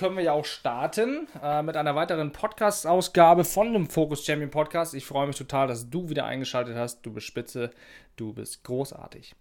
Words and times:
Können 0.00 0.16
wir 0.16 0.24
ja 0.24 0.32
auch 0.32 0.46
starten 0.46 1.28
äh, 1.42 1.62
mit 1.62 1.76
einer 1.76 1.94
weiteren 1.94 2.32
Podcast-Ausgabe 2.32 3.44
von 3.44 3.74
dem 3.74 3.86
Focus 3.86 4.24
Champion 4.24 4.50
Podcast. 4.50 4.94
Ich 4.94 5.04
freue 5.04 5.26
mich 5.26 5.36
total, 5.36 5.68
dass 5.68 5.90
du 5.90 6.08
wieder 6.08 6.24
eingeschaltet 6.24 6.74
hast. 6.74 7.02
Du 7.02 7.12
bist 7.12 7.26
spitze, 7.26 7.70
du 8.16 8.32
bist 8.32 8.64
großartig. 8.64 9.34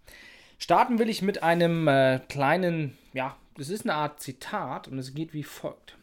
Starten 0.58 1.00
will 1.00 1.08
ich 1.08 1.22
mit 1.22 1.44
einem 1.44 1.88
äh, 1.88 2.20
kleinen, 2.28 2.98
ja, 3.14 3.38
das 3.56 3.70
ist 3.70 3.86
eine 3.86 3.94
Art 3.94 4.20
Zitat 4.20 4.90
und 4.90 5.00
es 5.00 5.14
geht 5.14 5.34
wie 5.34 5.44
folgt. 5.44 5.98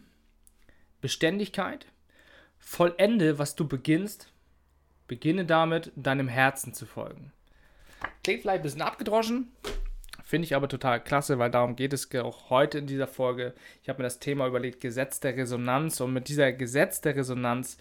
Beständigkeit, 1.03 1.85
vollende, 2.59 3.39
was 3.39 3.57
du 3.57 3.69
beginnst, 3.69 4.33
beginne 5.07 5.45
damit, 5.45 5.93
deinem 5.97 6.29
Herzen 6.29 6.73
zu 6.73 6.87
folgen. 6.87 7.31
Klingt 8.25 8.41
vielleicht 8.41 8.61
ein 8.61 8.63
bisschen 8.63 8.81
abgedroschen, 8.81 9.53
Finde 10.27 10.45
ich 10.45 10.57
aber 10.57 10.67
total 10.67 11.01
klasse, 11.01 11.39
weil 11.39 11.53
darum 11.53 11.77
geht 11.77 11.93
es 11.93 12.13
auch 12.17 12.51
heute 12.51 12.79
in 12.79 12.89
dieser 12.89 13.07
Folge. 13.07 13.55
Ich 13.85 13.89
habe 13.89 13.99
mir 13.99 14.09
das 14.09 14.19
Thema 14.19 14.49
überlegt, 14.49 14.81
Gesetz 14.81 15.21
der 15.21 15.37
Resonanz 15.37 16.01
und 16.01 16.13
mit 16.13 16.27
dieser 16.27 16.53
Gesetz 16.53 17.01
der 17.01 17.15
Resonanz 17.15 17.79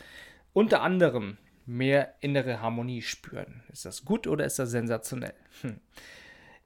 unter 0.53 0.83
anderem 0.83 1.37
mehr 1.65 2.13
innere 2.19 2.61
Harmonie 2.61 3.01
spüren. 3.01 3.63
Ist 3.73 3.85
das 3.85 4.05
gut 4.05 4.27
oder 4.27 4.45
ist 4.45 4.59
das 4.59 4.69
sensationell? 4.69 5.33
Hm. 5.61 5.79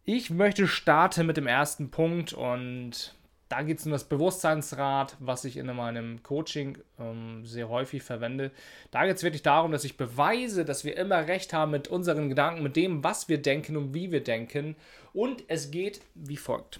Ich 0.03 0.29
möchte 0.29 0.67
starten 0.67 1.25
mit 1.25 1.37
dem 1.37 1.47
ersten 1.47 1.91
Punkt 1.91 2.33
und 2.33 3.15
da 3.49 3.63
geht 3.63 3.79
es 3.79 3.85
um 3.85 3.91
das 3.91 4.03
Bewusstseinsrad, 4.03 5.17
was 5.19 5.43
ich 5.43 5.57
in 5.57 5.65
meinem 5.75 6.21
Coaching 6.21 6.77
ähm, 6.99 7.45
sehr 7.45 7.67
häufig 7.67 8.03
verwende. 8.03 8.51
Da 8.91 9.05
geht 9.05 9.17
es 9.17 9.23
wirklich 9.23 9.41
darum, 9.41 9.71
dass 9.71 9.83
ich 9.83 9.97
beweise, 9.97 10.65
dass 10.65 10.85
wir 10.85 10.95
immer 10.95 11.27
recht 11.27 11.51
haben 11.51 11.71
mit 11.71 11.87
unseren 11.87 12.29
Gedanken, 12.29 12.61
mit 12.61 12.75
dem, 12.75 13.03
was 13.03 13.27
wir 13.27 13.41
denken 13.41 13.75
und 13.75 13.93
wie 13.95 14.11
wir 14.11 14.23
denken. 14.23 14.75
Und 15.13 15.43
es 15.47 15.71
geht 15.71 16.01
wie 16.13 16.37
folgt. 16.37 16.79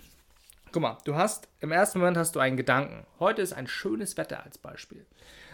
Guck 0.71 0.83
mal, 0.83 0.97
du 1.05 1.15
hast 1.15 1.47
im 1.59 1.71
ersten 1.71 1.97
Moment 1.97 2.17
hast 2.17 2.35
du 2.35 2.39
einen 2.39 2.55
Gedanken. 2.55 3.07
Heute 3.19 3.41
ist 3.41 3.53
ein 3.53 3.65
schönes 3.65 4.15
Wetter 4.17 4.43
als 4.43 4.59
Beispiel. 4.59 5.03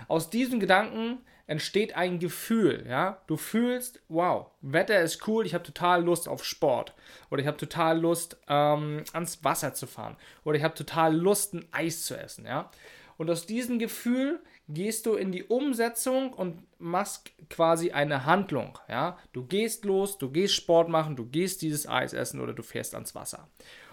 Aus 0.10 0.30
diesem 0.30 0.60
Gedanken 0.60 1.20
entsteht 1.48 1.96
ein 1.96 2.20
Gefühl, 2.20 2.86
ja? 2.88 3.22
Du 3.28 3.38
fühlst, 3.38 4.02
wow, 4.08 4.48
Wetter 4.62 5.02
ist 5.02 5.28
cool, 5.28 5.46
ich 5.46 5.54
habe 5.54 5.64
total 5.64 6.04
Lust 6.04 6.28
auf 6.28 6.44
Sport 6.44 6.96
oder 7.30 7.42
ich 7.42 7.48
habe 7.48 7.58
total 7.58 8.00
Lust 8.00 8.38
ähm, 8.48 9.04
ans 9.14 9.44
Wasser 9.44 9.74
zu 9.74 9.88
fahren 9.88 10.18
oder 10.44 10.58
ich 10.58 10.64
habe 10.64 10.74
total 10.74 11.16
Lust 11.16 11.54
ein 11.54 11.66
Eis 11.72 12.04
zu 12.04 12.18
essen, 12.18 12.46
ja? 12.46 12.72
Und 13.18 13.30
aus 13.30 13.46
diesem 13.46 13.80
Gefühl 13.80 14.42
gehst 14.68 15.06
du 15.06 15.14
in 15.14 15.32
die 15.32 15.44
Umsetzung 15.44 16.34
und 16.34 16.64
machst 16.80 17.32
quasi 17.50 17.92
eine 17.92 18.26
Handlung, 18.26 18.78
ja? 18.90 19.18
Du 19.32 19.46
gehst 19.46 19.86
los, 19.86 20.18
du 20.18 20.32
gehst 20.32 20.56
Sport 20.56 20.90
machen, 20.90 21.16
du 21.16 21.26
gehst 21.26 21.62
dieses 21.62 21.88
Eis 21.88 22.14
essen 22.14 22.42
oder 22.42 22.54
du 22.54 22.64
fährst 22.64 22.96
ans 22.96 23.14
Wasser. 23.16 23.48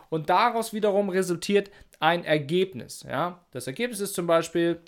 Und 0.08 0.28
daraus 0.28 0.72
wiederum 0.72 1.08
resultiert 1.08 1.70
ein 2.00 2.24
Ergebnis, 2.24 3.04
ja? 3.08 3.44
Das 3.50 3.66
Ergebnis 3.66 4.00
ist 4.00 4.14
zum 4.14 4.26
Beispiel, 4.26 4.80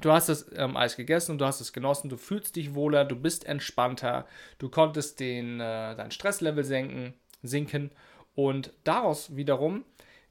Du 0.00 0.12
hast 0.12 0.28
das 0.28 0.46
ähm, 0.54 0.76
Eis 0.76 0.96
gegessen 0.96 1.32
und 1.32 1.38
du 1.38 1.44
hast 1.44 1.60
es 1.60 1.72
genossen, 1.72 2.08
du 2.08 2.16
fühlst 2.16 2.56
dich 2.56 2.74
wohler, 2.74 3.04
du 3.04 3.16
bist 3.16 3.46
entspannter, 3.46 4.26
du 4.58 4.68
konntest 4.68 5.18
den, 5.18 5.60
äh, 5.60 5.96
dein 5.96 6.10
Stresslevel 6.10 6.64
senken, 6.64 7.14
sinken. 7.42 7.90
Und 8.34 8.72
daraus 8.84 9.34
wiederum 9.34 9.84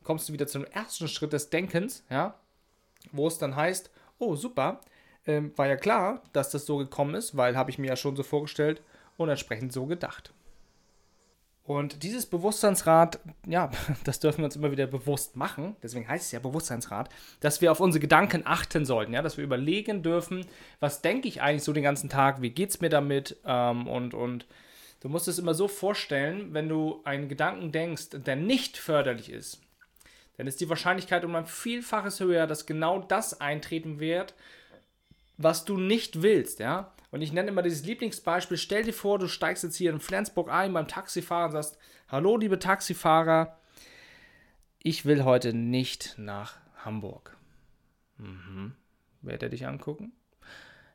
kommst 0.03 0.29
du 0.29 0.33
wieder 0.33 0.47
zum 0.47 0.63
ersten 0.63 1.07
Schritt 1.07 1.33
des 1.33 1.49
Denkens, 1.49 2.05
ja, 2.09 2.39
wo 3.11 3.27
es 3.27 3.37
dann 3.39 3.55
heißt, 3.55 3.91
oh 4.19 4.35
super, 4.35 4.79
ähm, 5.25 5.51
war 5.57 5.67
ja 5.67 5.75
klar, 5.75 6.23
dass 6.31 6.51
das 6.51 6.65
so 6.65 6.77
gekommen 6.77 7.15
ist, 7.15 7.35
weil 7.35 7.57
habe 7.57 7.69
ich 7.69 7.77
mir 7.77 7.87
ja 7.87 7.95
schon 7.95 8.15
so 8.15 8.23
vorgestellt 8.23 8.81
und 9.17 9.29
entsprechend 9.29 9.73
so 9.73 9.85
gedacht. 9.85 10.33
Und 11.67 12.03
dieses 12.03 12.25
Bewusstseinsrad, 12.25 13.19
ja, 13.45 13.69
das 14.05 14.21
dürfen 14.21 14.37
wir 14.37 14.45
uns 14.45 14.55
immer 14.55 14.71
wieder 14.71 14.87
bewusst 14.87 15.35
machen, 15.35 15.75
deswegen 15.83 16.07
heißt 16.07 16.27
es 16.27 16.31
ja 16.31 16.39
Bewusstseinsrad, 16.39 17.09
dass 17.41 17.59
wir 17.59 17.73
auf 17.73 17.81
unsere 17.81 17.99
Gedanken 17.99 18.43
achten 18.45 18.85
sollten, 18.85 19.13
ja, 19.13 19.21
dass 19.21 19.35
wir 19.35 19.43
überlegen 19.43 20.01
dürfen, 20.01 20.45
was 20.79 21.01
denke 21.01 21.27
ich 21.27 21.41
eigentlich 21.41 21.63
so 21.63 21.73
den 21.73 21.83
ganzen 21.83 22.07
Tag, 22.09 22.41
wie 22.41 22.51
geht 22.51 22.69
es 22.69 22.79
mir 22.79 22.87
damit 22.87 23.35
ähm, 23.45 23.85
und, 23.85 24.13
und 24.13 24.47
du 25.01 25.09
musst 25.09 25.27
es 25.27 25.39
immer 25.39 25.53
so 25.53 25.67
vorstellen, 25.67 26.53
wenn 26.53 26.69
du 26.69 27.01
einen 27.03 27.27
Gedanken 27.27 27.73
denkst, 27.73 28.11
der 28.13 28.37
nicht 28.37 28.77
förderlich 28.77 29.29
ist, 29.29 29.59
dann 30.37 30.47
ist 30.47 30.61
die 30.61 30.69
Wahrscheinlichkeit 30.69 31.25
um 31.25 31.35
ein 31.35 31.47
Vielfaches 31.47 32.21
höher, 32.21 32.47
dass 32.47 32.65
genau 32.65 32.99
das 32.99 33.41
eintreten 33.41 33.99
wird, 33.99 34.35
was 35.35 35.65
du 35.65 35.77
nicht 35.77 36.21
willst, 36.21 36.59
ja. 36.59 36.93
Und 37.11 37.21
ich 37.21 37.31
nenne 37.31 37.49
immer 37.49 37.61
dieses 37.61 37.85
Lieblingsbeispiel. 37.85 38.57
Stell 38.57 38.83
dir 38.83 38.93
vor, 38.93 39.19
du 39.19 39.27
steigst 39.27 39.63
jetzt 39.63 39.77
hier 39.77 39.91
in 39.91 39.99
Flensburg 39.99 40.51
ein 40.51 40.73
beim 40.73 40.87
Taxifahrer 40.87 41.45
und 41.45 41.51
sagst, 41.51 41.77
hallo 42.09 42.37
liebe 42.37 42.59
Taxifahrer, 42.59 43.57
ich 44.83 45.05
will 45.05 45.23
heute 45.23 45.53
nicht 45.53 46.15
nach 46.17 46.57
Hamburg. 46.83 47.37
Mhm. 48.17 48.73
Wird 49.21 49.43
er 49.43 49.49
dich 49.49 49.65
angucken? 49.67 50.11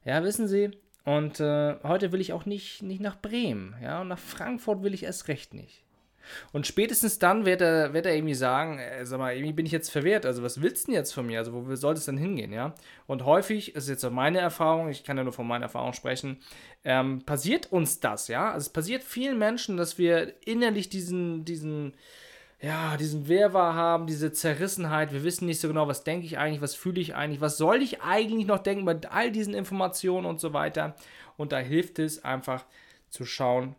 Ja, 0.05 0.23
wissen 0.23 0.49
Sie, 0.49 0.71
und 1.05 1.41
äh, 1.41 1.77
heute 1.83 2.13
will 2.13 2.21
ich 2.21 2.33
auch 2.33 2.47
nicht, 2.47 2.83
nicht 2.83 3.01
nach 3.01 3.21
Bremen, 3.21 3.75
ja, 3.83 4.01
und 4.01 4.09
nach 4.09 4.19
Frankfurt 4.19 4.83
will 4.83 4.95
ich 4.95 5.03
erst 5.03 5.29
recht 5.29 5.53
nicht. 5.53 5.85
Und 6.53 6.67
spätestens 6.67 7.19
dann 7.19 7.45
wird 7.45 7.61
er, 7.61 7.93
wird 7.95 8.07
er 8.07 8.15
irgendwie 8.15 8.35
sagen, 8.35 8.79
äh, 8.79 9.05
sag 9.05 9.19
mal, 9.19 9.35
irgendwie 9.35 9.53
bin 9.53 9.67
ich 9.67 9.73
jetzt 9.73 9.91
verwehrt, 9.91 10.27
also 10.27 10.43
was 10.43 10.61
willst 10.63 10.87
du 10.87 10.93
denn 10.93 10.95
jetzt 10.95 11.13
von 11.13 11.27
mir? 11.27 11.39
Also 11.39 11.53
wo 11.53 11.75
soll 11.75 11.95
es 11.95 12.05
denn 12.05 12.17
hingehen, 12.17 12.53
ja? 12.53 12.75
Und 13.07 13.25
häufig, 13.25 13.75
ist 13.75 13.89
jetzt 13.89 14.05
auch 14.05 14.11
meine 14.11 14.39
Erfahrung, 14.39 14.89
ich 14.89 15.05
kann 15.05 15.17
ja 15.17 15.25
nur 15.25 15.33
von 15.33 15.47
meiner 15.47 15.65
Erfahrung 15.65 15.93
sprechen, 15.93 16.39
ähm, 16.85 17.23
passiert 17.25 17.71
uns 17.73 18.01
das, 18.01 18.29
ja? 18.29 18.53
Also 18.53 18.67
es 18.67 18.73
passiert 18.73 19.03
vielen 19.05 19.39
Menschen, 19.39 19.77
dass 19.77 19.99
wir 19.99 20.35
innerlich 20.47 20.89
diesen, 20.89 21.45
diesen, 21.45 21.95
ja, 22.61 22.97
diesen 22.97 23.27
Wirrwarr 23.27 23.75
haben, 23.75 24.07
diese 24.07 24.33
Zerrissenheit, 24.33 25.13
wir 25.13 25.25
wissen 25.25 25.47
nicht 25.47 25.61
so 25.61 25.69
genau, 25.69 25.89
was 25.89 26.05
denke 26.05 26.27
ich 26.27 26.39
eigentlich, 26.39 26.63
was 26.63 26.77
fühle 26.77 27.01
ich 27.01 27.15
eigentlich, 27.15 27.41
was 27.41 27.57
soll 27.57 27.83
ich 27.83 28.03
eigentlich 28.03 28.47
noch 28.47 28.59
denken 28.59 28.85
bei 28.85 28.97
all 29.11 29.33
diesen 29.33 29.53
Informationen 29.53 30.27
und 30.27 30.41
so 30.41 30.53
weiter. 30.53 30.95
Und 31.37 31.51
da 31.51 31.59
hilft 31.59 31.99
es 31.99 32.25
einfach 32.25 32.65
zu 33.11 33.25
schauen, 33.25 33.75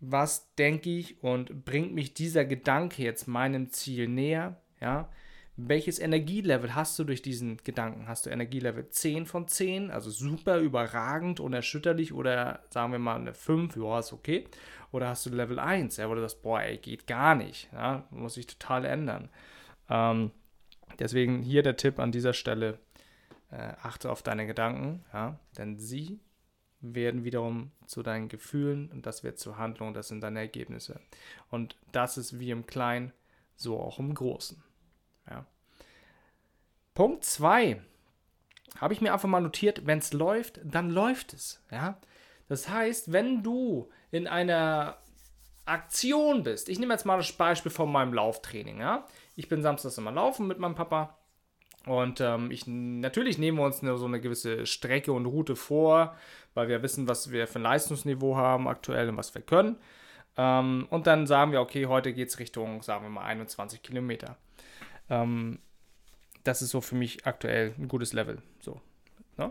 was 0.00 0.54
denke 0.54 0.90
ich 0.90 1.22
und 1.22 1.64
bringt 1.64 1.92
mich 1.92 2.14
dieser 2.14 2.44
Gedanke 2.44 3.02
jetzt 3.02 3.28
meinem 3.28 3.70
Ziel 3.70 4.08
näher? 4.08 4.60
Ja? 4.80 5.10
Welches 5.56 5.98
Energielevel 5.98 6.74
hast 6.74 6.98
du 6.98 7.04
durch 7.04 7.20
diesen 7.20 7.58
Gedanken? 7.58 8.08
Hast 8.08 8.24
du 8.24 8.30
Energielevel 8.30 8.88
10 8.88 9.26
von 9.26 9.46
10, 9.46 9.90
also 9.90 10.10
super 10.10 10.58
überragend, 10.58 11.38
unerschütterlich 11.38 12.14
oder 12.14 12.64
sagen 12.70 12.92
wir 12.92 12.98
mal 12.98 13.20
eine 13.20 13.34
5, 13.34 13.76
ja, 13.76 13.98
ist 13.98 14.12
okay. 14.14 14.46
Oder 14.90 15.08
hast 15.08 15.26
du 15.26 15.30
Level 15.30 15.58
1, 15.58 15.98
ja, 15.98 16.08
wo 16.08 16.14
du 16.14 16.22
sagst, 16.22 16.42
boah, 16.42 16.62
ey, 16.62 16.78
geht 16.78 17.06
gar 17.06 17.34
nicht, 17.34 17.68
ja, 17.72 18.06
muss 18.10 18.34
sich 18.34 18.46
total 18.46 18.86
ändern. 18.86 19.28
Ähm, 19.90 20.30
deswegen 20.98 21.42
hier 21.42 21.62
der 21.62 21.76
Tipp 21.76 21.98
an 21.98 22.10
dieser 22.10 22.32
Stelle, 22.32 22.78
äh, 23.50 23.74
achte 23.82 24.10
auf 24.10 24.22
deine 24.22 24.46
Gedanken, 24.46 25.04
ja, 25.12 25.38
denn 25.58 25.78
sie 25.78 26.20
werden 26.80 27.24
wiederum 27.24 27.72
zu 27.86 28.02
deinen 28.02 28.28
Gefühlen 28.28 28.90
und 28.90 29.06
das 29.06 29.22
wird 29.22 29.38
zur 29.38 29.58
Handlung, 29.58 29.94
das 29.94 30.08
sind 30.08 30.20
deine 30.22 30.40
Ergebnisse. 30.40 31.00
Und 31.50 31.76
das 31.92 32.16
ist 32.16 32.38
wie 32.38 32.50
im 32.50 32.66
Kleinen, 32.66 33.12
so 33.56 33.78
auch 33.78 33.98
im 33.98 34.14
Großen. 34.14 34.62
Ja. 35.28 35.46
Punkt 36.94 37.24
2 37.24 37.80
habe 38.78 38.94
ich 38.94 39.00
mir 39.00 39.12
einfach 39.12 39.28
mal 39.28 39.40
notiert, 39.40 39.86
wenn 39.86 39.98
es 39.98 40.12
läuft, 40.12 40.60
dann 40.64 40.90
läuft 40.90 41.34
es. 41.34 41.62
Ja? 41.70 41.98
Das 42.48 42.68
heißt, 42.68 43.12
wenn 43.12 43.42
du 43.42 43.90
in 44.10 44.26
einer 44.26 44.96
Aktion 45.66 46.42
bist, 46.42 46.68
ich 46.68 46.78
nehme 46.78 46.94
jetzt 46.94 47.04
mal 47.04 47.18
das 47.18 47.32
Beispiel 47.32 47.70
von 47.70 47.92
meinem 47.92 48.14
Lauftraining. 48.14 48.80
Ja? 48.80 49.06
Ich 49.36 49.48
bin 49.48 49.62
samstags 49.62 49.98
immer 49.98 50.12
laufen 50.12 50.46
mit 50.46 50.58
meinem 50.58 50.74
Papa 50.74 51.19
und 51.86 52.20
ähm, 52.20 52.50
ich, 52.50 52.66
natürlich 52.66 53.38
nehmen 53.38 53.58
wir 53.58 53.64
uns 53.64 53.82
eine, 53.82 53.96
so 53.96 54.04
eine 54.04 54.20
gewisse 54.20 54.66
Strecke 54.66 55.12
und 55.12 55.26
Route 55.26 55.56
vor, 55.56 56.16
weil 56.54 56.68
wir 56.68 56.82
wissen, 56.82 57.08
was 57.08 57.30
wir 57.30 57.46
für 57.46 57.58
ein 57.58 57.62
Leistungsniveau 57.62 58.36
haben 58.36 58.68
aktuell 58.68 59.08
und 59.08 59.16
was 59.16 59.34
wir 59.34 59.42
können. 59.42 59.76
Ähm, 60.36 60.86
und 60.90 61.06
dann 61.06 61.26
sagen 61.26 61.52
wir, 61.52 61.60
okay, 61.60 61.86
heute 61.86 62.12
geht 62.12 62.28
es 62.28 62.38
Richtung, 62.38 62.82
sagen 62.82 63.04
wir 63.04 63.10
mal, 63.10 63.24
21 63.24 63.82
Kilometer. 63.82 64.36
Ähm, 65.08 65.58
das 66.44 66.62
ist 66.62 66.70
so 66.70 66.80
für 66.80 66.96
mich 66.96 67.26
aktuell 67.26 67.74
ein 67.78 67.88
gutes 67.88 68.12
Level. 68.12 68.42
So, 68.60 68.80
ne? 69.36 69.50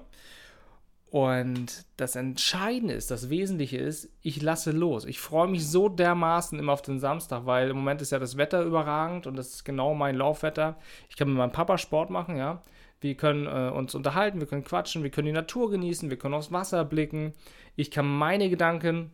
Und 1.11 1.85
das 1.97 2.15
Entscheidende 2.15 2.93
ist, 2.93 3.09
das 3.09 3.31
Wesentliche 3.31 3.77
ist, 3.77 4.09
ich 4.21 4.41
lasse 4.43 4.71
los. 4.71 5.05
Ich 5.05 5.19
freue 5.19 5.47
mich 5.47 5.67
so 5.67 5.89
dermaßen 5.89 6.59
immer 6.59 6.73
auf 6.73 6.83
den 6.83 6.99
Samstag, 6.99 7.47
weil 7.47 7.71
im 7.71 7.77
Moment 7.77 8.01
ist 8.03 8.11
ja 8.11 8.19
das 8.19 8.37
Wetter 8.37 8.61
überragend 8.61 9.25
und 9.25 9.35
das 9.35 9.49
ist 9.49 9.65
genau 9.65 9.95
mein 9.95 10.15
Laufwetter. 10.15 10.77
Ich 11.09 11.17
kann 11.17 11.29
mit 11.29 11.37
meinem 11.37 11.51
Papa 11.51 11.79
Sport 11.79 12.11
machen, 12.11 12.37
ja. 12.37 12.61
Wir 13.01 13.15
können 13.15 13.47
äh, 13.47 13.71
uns 13.71 13.95
unterhalten, 13.95 14.39
wir 14.39 14.47
können 14.47 14.63
quatschen, 14.63 15.01
wir 15.01 15.09
können 15.09 15.25
die 15.25 15.31
Natur 15.31 15.71
genießen, 15.71 16.11
wir 16.11 16.17
können 16.17 16.35
aufs 16.35 16.51
Wasser 16.51 16.85
blicken. 16.85 17.33
Ich 17.75 17.89
kann 17.89 18.07
meine 18.07 18.49
Gedanken 18.49 19.11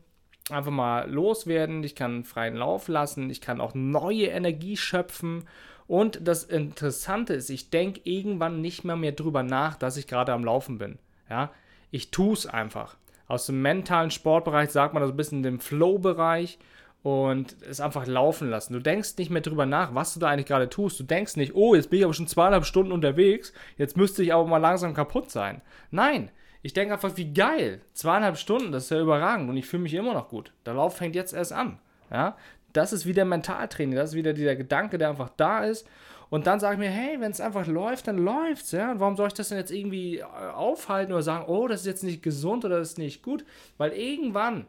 einfach 0.49 0.71
mal 0.71 1.09
loswerden, 1.09 1.81
ich 1.83 1.95
kann 1.95 2.25
freien 2.25 2.55
Lauf 2.55 2.89
lassen, 2.89 3.29
ich 3.29 3.39
kann 3.39 3.61
auch 3.61 3.73
neue 3.73 4.27
Energie 4.27 4.75
schöpfen. 4.75 5.45
Und 5.87 6.27
das 6.27 6.43
Interessante 6.43 7.35
ist, 7.35 7.49
ich 7.49 7.69
denke 7.69 8.01
irgendwann 8.03 8.59
nicht 8.59 8.83
mehr 8.83 8.97
mehr 8.97 9.13
drüber 9.13 9.43
nach, 9.43 9.75
dass 9.75 9.95
ich 9.95 10.07
gerade 10.07 10.33
am 10.33 10.43
Laufen 10.43 10.77
bin. 10.77 10.97
Ja, 11.29 11.51
ich 11.91 12.11
tue 12.11 12.33
es 12.33 12.45
einfach. 12.45 12.97
Aus 13.27 13.47
dem 13.47 13.61
mentalen 13.61 14.11
Sportbereich 14.11 14.69
sagt 14.69 14.93
man 14.93 15.01
das 15.01 15.11
ein 15.11 15.17
bisschen 15.17 15.43
dem 15.43 15.59
Flow-Bereich 15.59 16.59
und 17.01 17.55
es 17.61 17.81
einfach 17.81 18.07
laufen 18.07 18.49
lassen. 18.49 18.73
Du 18.73 18.79
denkst 18.79 19.17
nicht 19.17 19.29
mehr 19.29 19.41
drüber 19.41 19.65
nach, 19.65 19.93
was 19.93 20.13
du 20.13 20.19
da 20.19 20.27
eigentlich 20.27 20.47
gerade 20.47 20.69
tust. 20.69 20.99
Du 20.99 21.03
denkst 21.03 21.35
nicht, 21.35 21.55
oh, 21.55 21.75
jetzt 21.75 21.89
bin 21.89 21.99
ich 21.99 22.05
aber 22.05 22.13
schon 22.13 22.27
zweieinhalb 22.27 22.65
Stunden 22.65 22.91
unterwegs, 22.91 23.53
jetzt 23.77 23.97
müsste 23.97 24.23
ich 24.23 24.33
aber 24.33 24.45
mal 24.45 24.57
langsam 24.57 24.93
kaputt 24.93 25.29
sein. 25.29 25.61
Nein, 25.91 26.31
ich 26.61 26.73
denke 26.73 26.95
einfach, 26.95 27.15
wie 27.15 27.31
geil. 27.31 27.81
Zweieinhalb 27.93 28.37
Stunden, 28.37 28.71
das 28.71 28.85
ist 28.85 28.89
ja 28.89 28.99
überragend 28.99 29.49
und 29.49 29.57
ich 29.57 29.67
fühle 29.67 29.83
mich 29.83 29.93
immer 29.93 30.13
noch 30.13 30.29
gut. 30.29 30.51
Der 30.65 30.73
Lauf 30.73 30.97
fängt 30.97 31.15
jetzt 31.15 31.33
erst 31.33 31.53
an. 31.53 31.77
Ja? 32.11 32.37
Das 32.73 32.91
ist 32.91 33.05
wieder 33.05 33.23
Mentaltraining, 33.23 33.95
das 33.95 34.09
ist 34.09 34.15
wieder 34.15 34.33
dieser 34.33 34.55
Gedanke, 34.55 34.97
der 34.97 35.09
einfach 35.09 35.29
da 35.37 35.63
ist 35.63 35.87
und 36.35 36.47
dann 36.47 36.59
sage 36.59 36.73
ich 36.73 36.79
mir, 36.79 36.93
hey, 36.93 37.21
wenn 37.21 37.31
es 37.31 37.39
einfach 37.39 37.65
läuft, 37.65 38.09
dann 38.09 38.17
läuft's, 38.17 38.73
ja. 38.73 38.91
Und 38.91 38.99
warum 38.99 39.15
soll 39.15 39.27
ich 39.27 39.33
das 39.33 39.47
denn 39.47 39.57
jetzt 39.57 39.71
irgendwie 39.71 40.17
äh, 40.17 40.23
aufhalten 40.23 41.13
oder 41.13 41.23
sagen, 41.23 41.45
oh, 41.47 41.69
das 41.69 41.79
ist 41.79 41.85
jetzt 41.85 42.03
nicht 42.03 42.21
gesund 42.21 42.65
oder 42.65 42.77
das 42.79 42.89
ist 42.89 42.97
nicht 42.97 43.23
gut? 43.23 43.45
Weil 43.77 43.93
irgendwann 43.93 44.67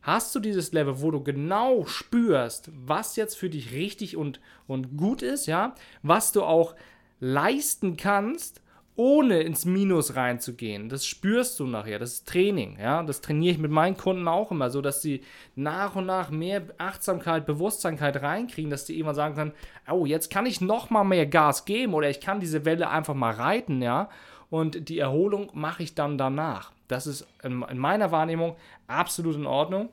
hast 0.00 0.34
du 0.34 0.40
dieses 0.40 0.72
Level, 0.72 1.02
wo 1.02 1.10
du 1.10 1.22
genau 1.22 1.84
spürst, 1.84 2.70
was 2.72 3.16
jetzt 3.16 3.36
für 3.36 3.50
dich 3.50 3.72
richtig 3.72 4.16
und, 4.16 4.40
und 4.66 4.96
gut 4.96 5.20
ist, 5.20 5.44
ja, 5.44 5.74
was 6.02 6.32
du 6.32 6.42
auch 6.42 6.74
leisten 7.20 7.98
kannst 7.98 8.62
ohne 8.96 9.40
ins 9.40 9.64
Minus 9.64 10.14
reinzugehen. 10.14 10.88
Das 10.88 11.04
spürst 11.04 11.58
du 11.58 11.66
nachher. 11.66 11.98
Das 11.98 12.12
ist 12.12 12.28
Training. 12.28 12.78
Ja? 12.80 13.02
Das 13.02 13.20
trainiere 13.20 13.54
ich 13.54 13.58
mit 13.58 13.70
meinen 13.70 13.96
Kunden 13.96 14.28
auch 14.28 14.50
immer 14.50 14.70
so, 14.70 14.80
dass 14.80 15.02
sie 15.02 15.22
nach 15.56 15.96
und 15.96 16.06
nach 16.06 16.30
mehr 16.30 16.62
Achtsamkeit, 16.78 17.46
Bewusstseinkeit 17.46 18.22
reinkriegen, 18.22 18.70
dass 18.70 18.84
die 18.84 18.94
irgendwann 18.94 19.14
sagen 19.16 19.34
können, 19.34 19.52
oh, 19.90 20.06
jetzt 20.06 20.30
kann 20.30 20.46
ich 20.46 20.60
noch 20.60 20.90
mal 20.90 21.04
mehr 21.04 21.26
Gas 21.26 21.64
geben 21.64 21.94
oder 21.94 22.08
ich 22.08 22.20
kann 22.20 22.40
diese 22.40 22.64
Welle 22.64 22.88
einfach 22.88 23.14
mal 23.14 23.34
reiten, 23.34 23.82
ja. 23.82 24.08
Und 24.50 24.88
die 24.88 25.00
Erholung 25.00 25.50
mache 25.54 25.82
ich 25.82 25.94
dann 25.96 26.16
danach. 26.16 26.70
Das 26.86 27.08
ist 27.08 27.26
in 27.42 27.78
meiner 27.78 28.12
Wahrnehmung 28.12 28.54
absolut 28.86 29.34
in 29.34 29.46
Ordnung. 29.46 29.88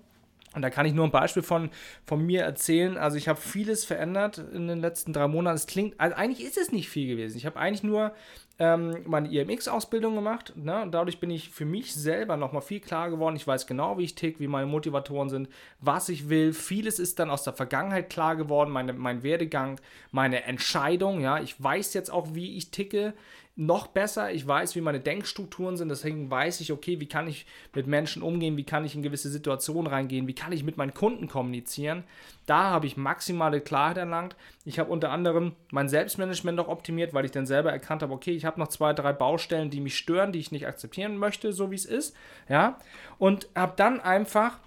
Und 0.53 0.61
da 0.63 0.69
kann 0.69 0.85
ich 0.85 0.93
nur 0.93 1.05
ein 1.05 1.11
Beispiel 1.11 1.43
von, 1.43 1.69
von 2.05 2.25
mir 2.25 2.41
erzählen. 2.41 2.97
Also 2.97 3.17
ich 3.17 3.29
habe 3.29 3.39
vieles 3.39 3.85
verändert 3.85 4.37
in 4.53 4.67
den 4.67 4.79
letzten 4.79 5.13
drei 5.13 5.27
Monaten. 5.27 5.55
Es 5.55 5.65
klingt, 5.65 5.97
also 5.97 6.15
eigentlich 6.15 6.45
ist 6.45 6.57
es 6.57 6.73
nicht 6.73 6.89
viel 6.89 7.07
gewesen. 7.07 7.37
Ich 7.37 7.45
habe 7.45 7.57
eigentlich 7.57 7.83
nur 7.83 8.11
ähm, 8.59 8.97
meine 9.05 9.31
IMX-Ausbildung 9.31 10.13
gemacht. 10.13 10.53
Ne? 10.57 10.81
Und 10.81 10.91
dadurch 10.91 11.19
bin 11.19 11.31
ich 11.31 11.49
für 11.49 11.63
mich 11.63 11.93
selber 11.93 12.35
nochmal 12.35 12.61
viel 12.61 12.81
klarer 12.81 13.11
geworden. 13.11 13.37
Ich 13.37 13.47
weiß 13.47 13.65
genau, 13.65 13.97
wie 13.97 14.03
ich 14.03 14.15
tick, 14.15 14.41
wie 14.41 14.47
meine 14.47 14.67
Motivatoren 14.67 15.29
sind, 15.29 15.47
was 15.79 16.09
ich 16.09 16.27
will. 16.27 16.51
Vieles 16.51 16.99
ist 16.99 17.19
dann 17.19 17.29
aus 17.29 17.43
der 17.43 17.53
Vergangenheit 17.53 18.09
klar 18.09 18.35
geworden, 18.35 18.71
meine, 18.71 18.91
mein 18.91 19.23
Werdegang, 19.23 19.79
meine 20.11 20.43
Entscheidung. 20.43 21.21
Ja? 21.21 21.39
Ich 21.39 21.61
weiß 21.63 21.93
jetzt 21.93 22.11
auch, 22.11 22.35
wie 22.35 22.57
ich 22.57 22.71
ticke 22.71 23.13
noch 23.55 23.87
besser. 23.87 24.31
Ich 24.31 24.47
weiß, 24.47 24.75
wie 24.75 24.81
meine 24.81 24.99
Denkstrukturen 24.99 25.77
sind. 25.77 25.89
Deswegen 25.89 26.31
weiß 26.31 26.61
ich, 26.61 26.71
okay, 26.71 26.99
wie 26.99 27.07
kann 27.07 27.27
ich 27.27 27.45
mit 27.73 27.85
Menschen 27.85 28.21
umgehen, 28.21 28.57
wie 28.57 28.63
kann 28.63 28.85
ich 28.85 28.95
in 28.95 29.01
gewisse 29.01 29.29
Situationen 29.29 29.91
reingehen, 29.91 30.27
wie 30.27 30.35
kann 30.35 30.51
ich 30.51 30.63
mit 30.63 30.77
meinen 30.77 30.93
Kunden 30.93 31.27
kommunizieren. 31.27 32.03
Da 32.45 32.63
habe 32.63 32.87
ich 32.87 32.97
maximale 32.97 33.61
Klarheit 33.61 33.97
erlangt. 33.97 34.35
Ich 34.65 34.79
habe 34.79 34.91
unter 34.91 35.11
anderem 35.11 35.53
mein 35.71 35.89
Selbstmanagement 35.89 36.55
noch 36.55 36.69
optimiert, 36.69 37.13
weil 37.13 37.25
ich 37.25 37.31
dann 37.31 37.45
selber 37.45 37.71
erkannt 37.71 38.01
habe, 38.01 38.13
okay, 38.13 38.31
ich 38.31 38.45
habe 38.45 38.59
noch 38.59 38.69
zwei, 38.69 38.93
drei 38.93 39.13
Baustellen, 39.13 39.69
die 39.69 39.81
mich 39.81 39.97
stören, 39.97 40.31
die 40.31 40.39
ich 40.39 40.51
nicht 40.51 40.67
akzeptieren 40.67 41.17
möchte, 41.17 41.53
so 41.53 41.71
wie 41.71 41.75
es 41.75 41.85
ist. 41.85 42.15
Ja, 42.49 42.79
und 43.17 43.49
habe 43.55 43.73
dann 43.75 43.99
einfach 43.99 44.59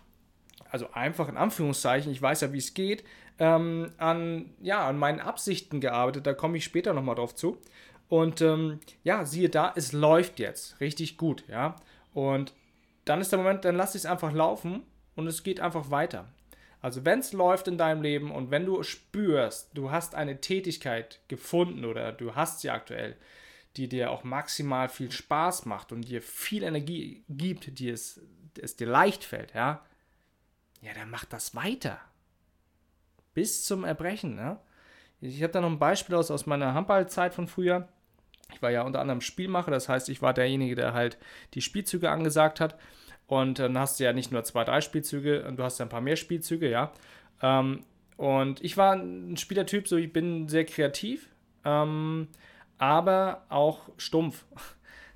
also 0.74 0.88
einfach 0.92 1.28
in 1.28 1.36
Anführungszeichen, 1.36 2.10
ich 2.10 2.20
weiß 2.20 2.40
ja, 2.40 2.52
wie 2.52 2.58
es 2.58 2.74
geht, 2.74 3.04
ähm, 3.38 3.92
an, 3.96 4.50
ja, 4.60 4.86
an 4.88 4.98
meinen 4.98 5.20
Absichten 5.20 5.80
gearbeitet. 5.80 6.26
Da 6.26 6.34
komme 6.34 6.56
ich 6.56 6.64
später 6.64 6.92
nochmal 6.94 7.14
drauf 7.14 7.36
zu. 7.36 7.58
Und 8.08 8.40
ähm, 8.40 8.80
ja, 9.02 9.24
siehe 9.24 9.48
da, 9.48 9.72
es 9.76 9.92
läuft 9.92 10.38
jetzt 10.38 10.80
richtig 10.80 11.16
gut, 11.16 11.44
ja. 11.48 11.76
Und 12.12 12.52
dann 13.04 13.20
ist 13.20 13.32
der 13.32 13.38
Moment, 13.38 13.64
dann 13.64 13.76
lass 13.76 13.94
es 13.94 14.06
einfach 14.06 14.32
laufen 14.32 14.82
und 15.16 15.26
es 15.26 15.42
geht 15.42 15.60
einfach 15.60 15.90
weiter. 15.90 16.28
Also 16.80 17.04
wenn 17.04 17.20
es 17.20 17.32
läuft 17.32 17.66
in 17.66 17.78
deinem 17.78 18.02
Leben 18.02 18.30
und 18.30 18.50
wenn 18.50 18.66
du 18.66 18.82
spürst, 18.82 19.70
du 19.72 19.90
hast 19.90 20.14
eine 20.14 20.40
Tätigkeit 20.40 21.20
gefunden 21.28 21.86
oder 21.86 22.12
du 22.12 22.34
hast 22.34 22.60
sie 22.60 22.70
aktuell, 22.70 23.16
die 23.76 23.88
dir 23.88 24.10
auch 24.10 24.22
maximal 24.22 24.88
viel 24.88 25.10
Spaß 25.10 25.64
macht 25.64 25.92
und 25.92 26.02
dir 26.02 26.22
viel 26.22 26.62
Energie 26.62 27.24
gibt, 27.28 27.78
die 27.78 27.88
es, 27.88 28.20
es 28.60 28.76
dir 28.76 28.86
leicht 28.86 29.24
fällt, 29.24 29.54
ja, 29.54 29.84
ja, 30.82 30.92
dann 30.92 31.08
mach 31.08 31.24
das 31.24 31.54
weiter. 31.54 31.98
Bis 33.32 33.64
zum 33.64 33.84
Erbrechen, 33.84 34.34
ne? 34.34 34.60
Ich 35.26 35.42
habe 35.42 35.52
da 35.52 35.60
noch 35.62 35.70
ein 35.70 35.78
Beispiel 35.78 36.14
aus, 36.16 36.30
aus 36.30 36.44
meiner 36.44 36.74
Handballzeit 36.74 37.32
von 37.32 37.48
früher. 37.48 37.88
Ich 38.52 38.60
war 38.60 38.70
ja 38.70 38.82
unter 38.82 39.00
anderem 39.00 39.22
Spielmacher, 39.22 39.70
das 39.70 39.88
heißt, 39.88 40.10
ich 40.10 40.20
war 40.20 40.34
derjenige, 40.34 40.74
der 40.74 40.92
halt 40.92 41.16
die 41.54 41.62
Spielzüge 41.62 42.10
angesagt 42.10 42.60
hat. 42.60 42.78
Und 43.26 43.58
dann 43.58 43.78
hast 43.78 43.98
du 43.98 44.04
ja 44.04 44.12
nicht 44.12 44.32
nur 44.32 44.44
zwei, 44.44 44.64
drei 44.64 44.82
Spielzüge, 44.82 45.50
du 45.56 45.62
hast 45.62 45.78
ja 45.78 45.86
ein 45.86 45.88
paar 45.88 46.02
mehr 46.02 46.16
Spielzüge, 46.16 46.68
ja. 46.68 46.92
Ähm, 47.40 47.84
und 48.18 48.62
ich 48.62 48.76
war 48.76 48.92
ein 48.94 49.38
Spielertyp, 49.38 49.88
so 49.88 49.96
ich 49.96 50.12
bin 50.12 50.46
sehr 50.48 50.66
kreativ, 50.66 51.30
ähm, 51.64 52.28
aber 52.76 53.46
auch 53.48 53.88
stumpf. 53.96 54.44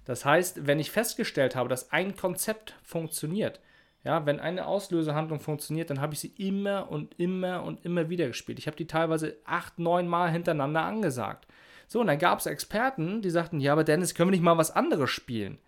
Das 0.06 0.24
heißt, 0.24 0.66
wenn 0.66 0.80
ich 0.80 0.90
festgestellt 0.90 1.54
habe, 1.54 1.68
dass 1.68 1.92
ein 1.92 2.16
Konzept 2.16 2.74
funktioniert, 2.82 3.60
ja, 4.04 4.24
wenn 4.26 4.40
eine 4.40 4.66
Auslösehandlung 4.66 5.40
funktioniert, 5.40 5.90
dann 5.90 6.00
habe 6.00 6.14
ich 6.14 6.20
sie 6.20 6.32
immer 6.36 6.90
und 6.90 7.18
immer 7.18 7.62
und 7.64 7.84
immer 7.84 8.08
wieder 8.08 8.28
gespielt. 8.28 8.58
Ich 8.58 8.66
habe 8.66 8.76
die 8.76 8.86
teilweise 8.86 9.36
acht, 9.44 9.78
neun 9.78 10.06
Mal 10.08 10.30
hintereinander 10.30 10.82
angesagt. 10.82 11.46
So, 11.88 12.00
und 12.00 12.06
dann 12.06 12.18
gab 12.18 12.38
es 12.38 12.46
Experten, 12.46 13.22
die 13.22 13.30
sagten, 13.30 13.60
ja, 13.60 13.72
aber 13.72 13.84
Dennis, 13.84 14.14
können 14.14 14.28
wir 14.28 14.32
nicht 14.36 14.42
mal 14.42 14.58
was 14.58 14.70
anderes 14.70 15.10
spielen? 15.10 15.58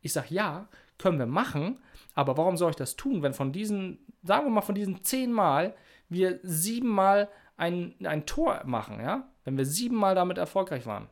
Ich 0.00 0.12
sage, 0.12 0.34
ja, 0.34 0.68
können 0.98 1.18
wir 1.18 1.26
machen, 1.26 1.78
aber 2.14 2.36
warum 2.36 2.56
soll 2.56 2.70
ich 2.70 2.76
das 2.76 2.96
tun, 2.96 3.22
wenn 3.22 3.32
von 3.32 3.52
diesen, 3.52 3.98
sagen 4.22 4.46
wir 4.46 4.50
mal, 4.50 4.60
von 4.60 4.74
diesen 4.74 5.04
zehn 5.04 5.32
Mal 5.32 5.74
wir 6.08 6.40
siebenmal 6.42 7.28
ein, 7.56 7.94
ein 8.04 8.26
Tor 8.26 8.62
machen, 8.64 9.00
ja? 9.00 9.28
Wenn 9.44 9.56
wir 9.56 9.64
siebenmal 9.64 10.14
damit 10.14 10.36
erfolgreich 10.36 10.84
waren, 10.84 11.08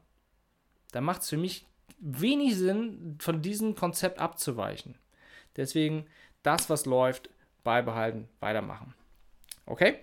dann 0.93 1.05
macht 1.05 1.23
es 1.23 1.31
für 1.31 1.37
mich 1.37 1.67
wenig 1.99 2.57
Sinn, 2.57 3.17
von 3.21 3.41
diesem 3.41 3.75
Konzept 3.75 4.19
abzuweichen. 4.19 4.99
Deswegen 5.57 6.07
das, 6.47 6.71
was 6.71 6.87
läuft, 6.87 7.31
beibehalten, 7.65 8.29
weitermachen. 8.41 8.95
Okay? 9.67 9.97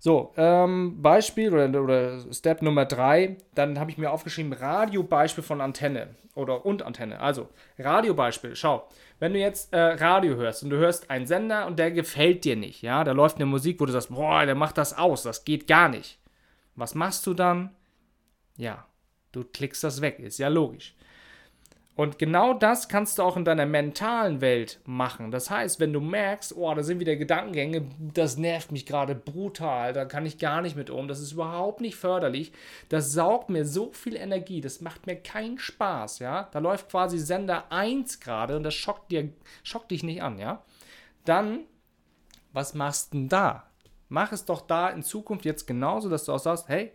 So, 0.00 0.32
ähm, 0.36 1.02
Beispiel 1.02 1.52
oder, 1.52 1.82
oder 1.82 2.20
Step 2.32 2.62
Nummer 2.62 2.84
drei, 2.84 3.36
dann 3.54 3.80
habe 3.80 3.90
ich 3.90 3.98
mir 3.98 4.10
aufgeschrieben, 4.12 4.52
Radiobeispiel 4.52 5.42
von 5.42 5.60
Antenne 5.60 6.14
oder 6.34 6.64
und 6.64 6.82
Antenne. 6.82 7.20
Also, 7.20 7.48
Radiobeispiel, 7.78 8.54
schau, 8.54 8.88
wenn 9.18 9.32
du 9.32 9.40
jetzt 9.40 9.72
äh, 9.72 9.78
Radio 9.78 10.36
hörst 10.36 10.62
und 10.62 10.70
du 10.70 10.76
hörst 10.76 11.10
einen 11.10 11.26
Sender 11.26 11.66
und 11.66 11.80
der 11.80 11.90
gefällt 11.90 12.44
dir 12.44 12.54
nicht, 12.54 12.82
ja, 12.82 13.02
da 13.02 13.10
läuft 13.10 13.36
eine 13.36 13.46
Musik, 13.46 13.80
wo 13.80 13.86
du 13.86 13.92
sagst, 13.92 14.10
boah, 14.10 14.46
der 14.46 14.54
macht 14.54 14.78
das 14.78 14.96
aus, 14.96 15.24
das 15.24 15.44
geht 15.44 15.66
gar 15.66 15.88
nicht. 15.88 16.18
Was 16.76 16.94
machst 16.94 17.26
du 17.26 17.34
dann? 17.34 17.70
Ja, 18.56 18.86
du 19.32 19.42
klickst 19.42 19.82
das 19.82 20.00
weg, 20.00 20.20
ist 20.20 20.38
ja 20.38 20.46
logisch. 20.46 20.94
Und 21.98 22.16
genau 22.16 22.54
das 22.54 22.88
kannst 22.88 23.18
du 23.18 23.24
auch 23.24 23.36
in 23.36 23.44
deiner 23.44 23.66
mentalen 23.66 24.40
Welt 24.40 24.78
machen. 24.84 25.32
Das 25.32 25.50
heißt, 25.50 25.80
wenn 25.80 25.92
du 25.92 25.98
merkst, 25.98 26.56
oh, 26.56 26.72
da 26.72 26.84
sind 26.84 27.00
wieder 27.00 27.16
Gedankengänge, 27.16 27.88
das 28.14 28.36
nervt 28.36 28.70
mich 28.70 28.86
gerade 28.86 29.16
brutal, 29.16 29.92
da 29.92 30.04
kann 30.04 30.24
ich 30.24 30.38
gar 30.38 30.62
nicht 30.62 30.76
mit 30.76 30.90
um, 30.90 31.08
das 31.08 31.18
ist 31.18 31.32
überhaupt 31.32 31.80
nicht 31.80 31.96
förderlich, 31.96 32.52
das 32.88 33.12
saugt 33.14 33.50
mir 33.50 33.64
so 33.64 33.90
viel 33.90 34.14
Energie, 34.14 34.60
das 34.60 34.80
macht 34.80 35.08
mir 35.08 35.16
keinen 35.16 35.58
Spaß, 35.58 36.20
ja. 36.20 36.48
Da 36.52 36.60
läuft 36.60 36.88
quasi 36.88 37.18
Sender 37.18 37.64
1 37.72 38.20
gerade 38.20 38.56
und 38.56 38.62
das 38.62 38.74
schockt, 38.74 39.10
dir, 39.10 39.30
schockt 39.64 39.90
dich 39.90 40.04
nicht 40.04 40.22
an, 40.22 40.38
ja. 40.38 40.62
Dann, 41.24 41.64
was 42.52 42.74
machst 42.74 43.12
du 43.12 43.18
denn 43.18 43.28
da? 43.28 43.64
Mach 44.08 44.30
es 44.30 44.44
doch 44.44 44.60
da 44.60 44.88
in 44.88 45.02
Zukunft 45.02 45.44
jetzt 45.44 45.66
genauso, 45.66 46.08
dass 46.08 46.26
du 46.26 46.32
auch 46.32 46.38
sagst, 46.38 46.68
hey, 46.68 46.92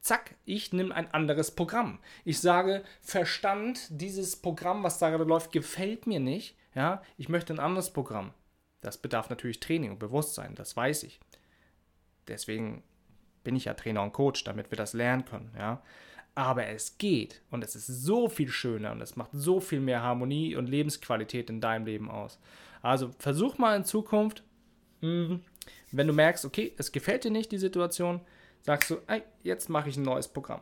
zack, 0.00 0.36
ich 0.44 0.72
nehme 0.72 0.94
ein 0.94 1.12
anderes 1.12 1.50
Programm. 1.50 1.98
Ich 2.24 2.40
sage, 2.40 2.84
Verstand, 3.00 3.88
dieses 3.90 4.36
Programm, 4.36 4.82
was 4.82 4.98
da 4.98 5.10
gerade 5.10 5.24
läuft, 5.24 5.52
gefällt 5.52 6.06
mir 6.06 6.20
nicht. 6.20 6.56
Ja, 6.74 7.02
ich 7.16 7.28
möchte 7.28 7.52
ein 7.52 7.60
anderes 7.60 7.92
Programm. 7.92 8.32
Das 8.80 8.98
bedarf 8.98 9.30
natürlich 9.30 9.60
Training 9.60 9.90
und 9.92 9.98
Bewusstsein, 9.98 10.54
das 10.54 10.76
weiß 10.76 11.02
ich. 11.04 11.18
Deswegen 12.28 12.82
bin 13.44 13.56
ich 13.56 13.64
ja 13.64 13.74
Trainer 13.74 14.02
und 14.02 14.12
Coach, 14.12 14.44
damit 14.44 14.70
wir 14.70 14.76
das 14.76 14.92
lernen 14.92 15.24
können. 15.24 15.52
Ja. 15.58 15.82
aber 16.36 16.66
es 16.66 16.98
geht 16.98 17.40
und 17.50 17.64
es 17.64 17.74
ist 17.74 17.86
so 17.86 18.28
viel 18.28 18.50
schöner 18.50 18.92
und 18.92 19.00
es 19.00 19.16
macht 19.16 19.30
so 19.32 19.58
viel 19.58 19.80
mehr 19.80 20.02
Harmonie 20.02 20.54
und 20.54 20.68
Lebensqualität 20.68 21.48
in 21.48 21.62
deinem 21.62 21.86
Leben 21.86 22.10
aus. 22.10 22.38
Also 22.82 23.10
versuch 23.18 23.56
mal 23.58 23.74
in 23.74 23.84
Zukunft, 23.84 24.44
hm, 25.00 25.40
wenn 25.92 26.06
du 26.06 26.12
merkst, 26.12 26.44
okay, 26.44 26.74
es 26.76 26.92
gefällt 26.92 27.24
dir 27.24 27.30
nicht 27.30 27.52
die 27.52 27.58
Situation, 27.58 28.20
sagst 28.66 28.90
du, 28.90 28.96
ey, 29.06 29.22
jetzt 29.44 29.70
mache 29.70 29.88
ich 29.88 29.96
ein 29.96 30.02
neues 30.02 30.28
Programm. 30.28 30.60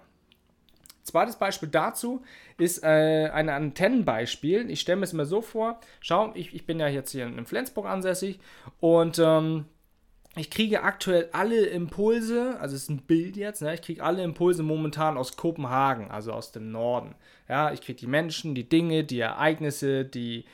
Zweites 1.03 1.37
Beispiel 1.37 1.69
dazu 1.69 2.23
ist 2.57 2.83
äh, 2.83 3.31
ein 3.33 3.49
Antennenbeispiel. 3.49 4.71
Ich 4.71 4.81
stelle 4.81 4.97
mir 4.97 5.05
es 5.05 5.13
mir 5.13 5.27
so 5.27 5.43
vor, 5.43 5.81
schau, 6.01 6.33
ich, 6.35 6.55
ich 6.55 6.67
bin 6.67 6.81
ja 6.81 6.89
jetzt 6.89 7.11
hier 7.13 7.27
in 7.27 7.47
Flensburg 7.47 7.87
ansässig 7.87 8.41
und 8.81 9.19
ähm, 9.19 9.67
ich 10.37 10.51
kriege 10.51 10.83
aktuell 10.83 11.29
alle 11.33 11.67
Impulse, 11.67 12.59
also 12.59 12.75
es 12.75 12.85
ist 12.85 12.91
ein 12.91 13.03
Bild 13.03 13.37
jetzt, 13.37 13.63
ne? 13.63 13.75
ich 13.75 13.83
kriege 13.83 14.03
alle 14.03 14.23
Impulse 14.23 14.63
momentan 14.63 15.17
aus 15.17 15.37
Kopenhagen, 15.37 16.11
also 16.11 16.33
aus 16.33 16.53
dem 16.53 16.73
Norden. 16.73 17.15
Ja, 17.49 17.73
ich 17.73 17.83
kriege 17.83 17.99
die 18.01 18.07
Menschen, 18.07 18.55
die 18.55 18.69
Dinge, 18.69 19.05
die 19.05 19.21
Ereignisse, 19.21 20.05
die 20.05 20.45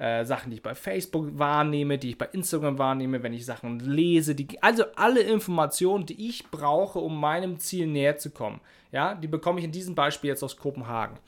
äh, 0.00 0.24
Sachen, 0.24 0.50
die 0.50 0.56
ich 0.56 0.62
bei 0.62 0.74
Facebook 0.74 1.38
wahrnehme, 1.38 1.98
die 1.98 2.10
ich 2.10 2.18
bei 2.18 2.26
Instagram 2.32 2.78
wahrnehme, 2.78 3.22
wenn 3.22 3.34
ich 3.34 3.44
Sachen 3.44 3.80
lese, 3.80 4.34
die, 4.34 4.62
also 4.62 4.84
alle 4.96 5.20
Informationen, 5.20 6.06
die 6.06 6.28
ich 6.28 6.50
brauche, 6.50 6.98
um 6.98 7.20
meinem 7.20 7.58
Ziel 7.58 7.86
näher 7.86 8.16
zu 8.16 8.30
kommen. 8.30 8.60
Ja, 8.92 9.14
die 9.14 9.28
bekomme 9.28 9.58
ich 9.58 9.66
in 9.66 9.72
diesem 9.72 9.94
Beispiel 9.94 10.28
jetzt 10.28 10.42
aus 10.42 10.56
Kopenhagen. 10.56 11.18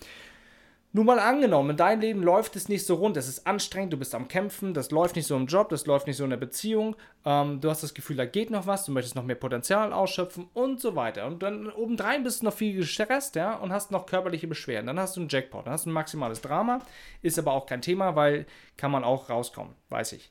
Nur 0.95 1.05
mal 1.05 1.19
angenommen, 1.19 1.71
in 1.71 1.77
deinem 1.79 2.01
Leben 2.03 2.23
läuft 2.23 2.55
es 2.55 2.69
nicht 2.69 2.85
so 2.85 2.97
rund, 2.97 3.17
es 3.17 3.27
ist 3.27 3.47
anstrengend, 3.47 3.95
du 3.95 3.97
bist 3.97 4.15
am 4.15 4.29
Kämpfen, 4.29 4.75
das 4.75 4.91
läuft 4.91 5.17
nicht 5.17 5.27
so 5.27 5.35
im 5.37 5.47
Job, 5.47 5.71
das 5.71 5.87
läuft 5.87 6.07
nicht 6.07 6.19
so 6.19 6.25
in 6.25 6.31
der 6.31 6.37
Beziehung, 6.37 6.97
ähm, 7.25 7.63
du 7.63 7.71
hast 7.71 7.83
das 7.83 7.95
Gefühl, 7.95 8.17
da 8.17 8.27
geht 8.27 8.51
noch 8.51 8.67
was, 8.67 8.85
du 8.85 8.93
möchtest 8.93 9.17
noch 9.17 9.25
mehr 9.25 9.37
Potenzial 9.37 9.95
ausschöpfen 9.95 10.51
und 10.53 10.83
so 10.83 10.95
weiter. 10.95 11.27
Und 11.27 11.43
dann 11.43 11.73
obendrein 11.73 12.25
bist 12.25 12.43
du 12.43 12.45
noch 12.45 12.53
viel 12.53 12.77
gestresst, 12.77 13.37
ja, 13.37 13.55
und 13.55 13.73
hast 13.73 13.91
noch 13.91 14.05
körperliche 14.05 14.47
Beschwerden. 14.47 14.87
Dann 14.87 15.01
hast 15.01 15.17
du 15.17 15.21
einen 15.21 15.31
Jackpot, 15.31 15.65
dann 15.65 15.73
hast 15.73 15.87
du 15.87 15.91
ein 15.91 15.95
maximales 15.95 16.43
Drama, 16.43 16.81
ist 17.23 17.39
aber 17.39 17.53
auch 17.55 17.65
kein 17.65 17.81
Thema, 17.81 18.15
weil 18.15 18.45
kann 18.77 18.91
man 18.91 19.03
auch 19.03 19.31
rauskommen, 19.31 19.75
weiß 19.89 20.13
ich. 20.13 20.31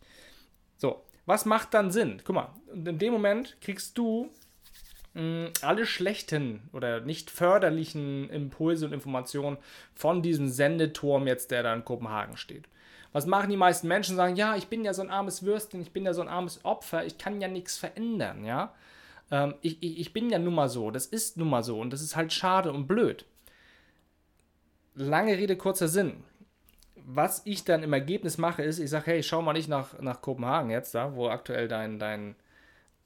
So, 0.78 1.02
was 1.26 1.46
macht 1.46 1.74
dann 1.74 1.90
Sinn? 1.90 2.22
Guck 2.24 2.36
mal, 2.36 2.50
in 2.72 3.00
dem 3.00 3.14
Moment 3.14 3.58
kriegst 3.62 3.98
du 3.98 4.30
alle 5.14 5.86
schlechten 5.86 6.62
oder 6.72 7.02
nicht 7.02 7.32
förderlichen 7.32 8.30
Impulse 8.30 8.86
und 8.86 8.94
Informationen 8.94 9.58
von 9.94 10.22
diesem 10.22 10.48
Sendeturm 10.48 11.28
jetzt, 11.28 11.52
der 11.52 11.64
da 11.64 11.74
in 11.74 11.84
Kopenhagen 11.84 12.38
steht. 12.38 12.70
Was 13.12 13.26
machen 13.26 13.50
die 13.50 13.58
meisten 13.58 13.90
Menschen? 13.90 14.16
Sagen, 14.16 14.38
ja, 14.38 14.56
ich 14.56 14.68
bin 14.68 14.86
ja 14.86 14.94
so 14.94 15.02
ein 15.02 15.10
armes 15.10 15.44
Würstchen, 15.44 15.82
ich 15.82 15.92
bin 15.92 16.06
ja 16.06 16.14
so 16.14 16.22
ein 16.22 16.30
armes 16.30 16.64
Opfer, 16.64 17.06
ich 17.06 17.18
kann 17.18 17.42
ja 17.42 17.50
nichts 17.50 17.78
verändern, 17.78 18.46
ja. 18.46 18.74
Ähm, 19.32 19.56
ich, 19.62 19.84
ich, 19.84 20.00
ich 20.00 20.14
bin 20.14 20.30
ja 20.30 20.40
nun 20.40 20.56
mal 20.56 20.70
so, 20.70 20.92
das 20.92 21.08
ist 21.08 21.36
nun 21.36 21.50
mal 21.50 21.64
so 21.64 21.80
und 21.82 21.92
das 21.92 22.02
ist 22.02 22.16
halt 22.16 22.32
schade 22.32 22.72
und 22.72 22.88
blöd. 22.88 23.26
Lange 24.96 25.38
Rede, 25.38 25.58
kurzer 25.58 25.90
Sinn. 25.90 26.24
Was 26.96 27.42
ich 27.46 27.66
dann 27.66 27.84
im 27.84 27.92
Ergebnis 27.92 28.38
mache, 28.38 28.64
ist, 28.64 28.80
ich 28.80 28.90
sage, 28.90 29.08
hey, 29.08 29.24
schau 29.24 29.42
mal 29.42 29.54
nicht 29.54 29.68
nach, 29.68 30.00
nach 30.00 30.22
Kopenhagen 30.22 30.70
jetzt, 30.70 30.96
da, 30.96 31.16
wo 31.16 31.28
aktuell 31.28 31.68
dein, 31.68 32.00
dein, 32.00 32.36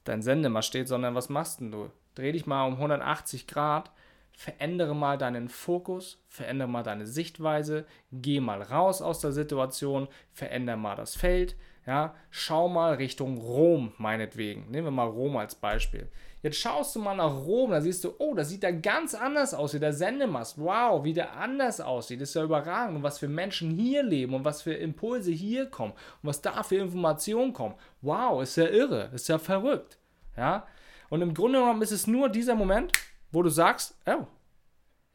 dein 0.06 0.22
Sendemast 0.22 0.70
steht, 0.70 0.88
sondern 0.88 1.16
was 1.16 1.30
machst 1.30 1.60
denn 1.60 1.72
du? 1.72 1.92
Dreh 2.16 2.32
dich 2.32 2.46
mal 2.46 2.66
um 2.66 2.76
180 2.76 3.48
Grad, 3.48 3.92
verändere 4.32 4.96
mal 4.96 5.18
deinen 5.18 5.50
Fokus, 5.50 6.24
verändere 6.28 6.70
mal 6.70 6.84
deine 6.84 7.06
Sichtweise, 7.06 7.86
geh 8.12 8.40
mal 8.40 8.62
raus 8.62 9.02
aus 9.02 9.20
der 9.20 9.34
Situation, 9.34 10.08
verändere 10.32 10.78
mal 10.78 10.96
das 10.96 11.16
Feld, 11.16 11.56
ja, 11.86 12.16
schau 12.32 12.68
mal 12.68 12.96
Richtung 12.96 13.38
Rom, 13.38 13.94
meinetwegen. 13.98 14.72
Nehmen 14.72 14.88
wir 14.88 14.92
mal 14.92 15.08
Rom 15.08 15.38
als 15.38 15.54
Beispiel. 15.56 16.10
Jetzt 16.46 16.60
schaust 16.60 16.96
du 16.96 17.00
mal 17.00 17.16
nach 17.16 17.38
Rom, 17.38 17.72
da 17.72 17.82
siehst 17.82 18.04
du, 18.04 18.14
oh, 18.20 18.36
das 18.36 18.50
sieht 18.50 18.62
da 18.62 18.70
ganz 18.70 19.16
anders 19.16 19.56
aus, 19.56 19.74
wie 19.74 19.80
der 19.80 19.94
Sendemast. 19.94 20.60
Wow, 20.60 21.04
wie 21.04 21.12
der 21.12 21.36
anders 21.36 21.82
aussieht. 21.82 22.22
Das 22.22 22.30
ist 22.30 22.36
ja 22.36 22.44
überragend. 22.44 22.98
Und 22.98 23.02
was 23.02 23.18
für 23.18 23.28
Menschen 23.28 23.72
hier 23.72 24.04
leben 24.04 24.36
und 24.36 24.46
was 24.46 24.62
für 24.62 24.76
Impulse 24.76 25.32
hier 25.32 25.66
kommen 25.66 25.94
und 25.94 26.30
was 26.30 26.44
da 26.44 26.62
für 26.62 26.76
Informationen 26.76 27.52
kommen. 27.52 27.74
Wow, 28.04 28.44
ist 28.44 28.58
ja 28.58 28.68
irre, 28.68 29.10
ist 29.16 29.28
ja 29.28 29.40
verrückt. 29.40 29.98
Ja, 30.38 30.68
und 31.10 31.24
im 31.24 31.34
Grunde 31.34 31.58
genommen 31.58 31.82
ist 31.82 31.92
es 31.92 32.06
nur 32.06 32.30
dieser 32.30 32.54
Moment, 32.54 32.92
wo 33.32 33.42
du 33.42 33.50
sagst, 33.50 33.98
oh, 34.06 34.28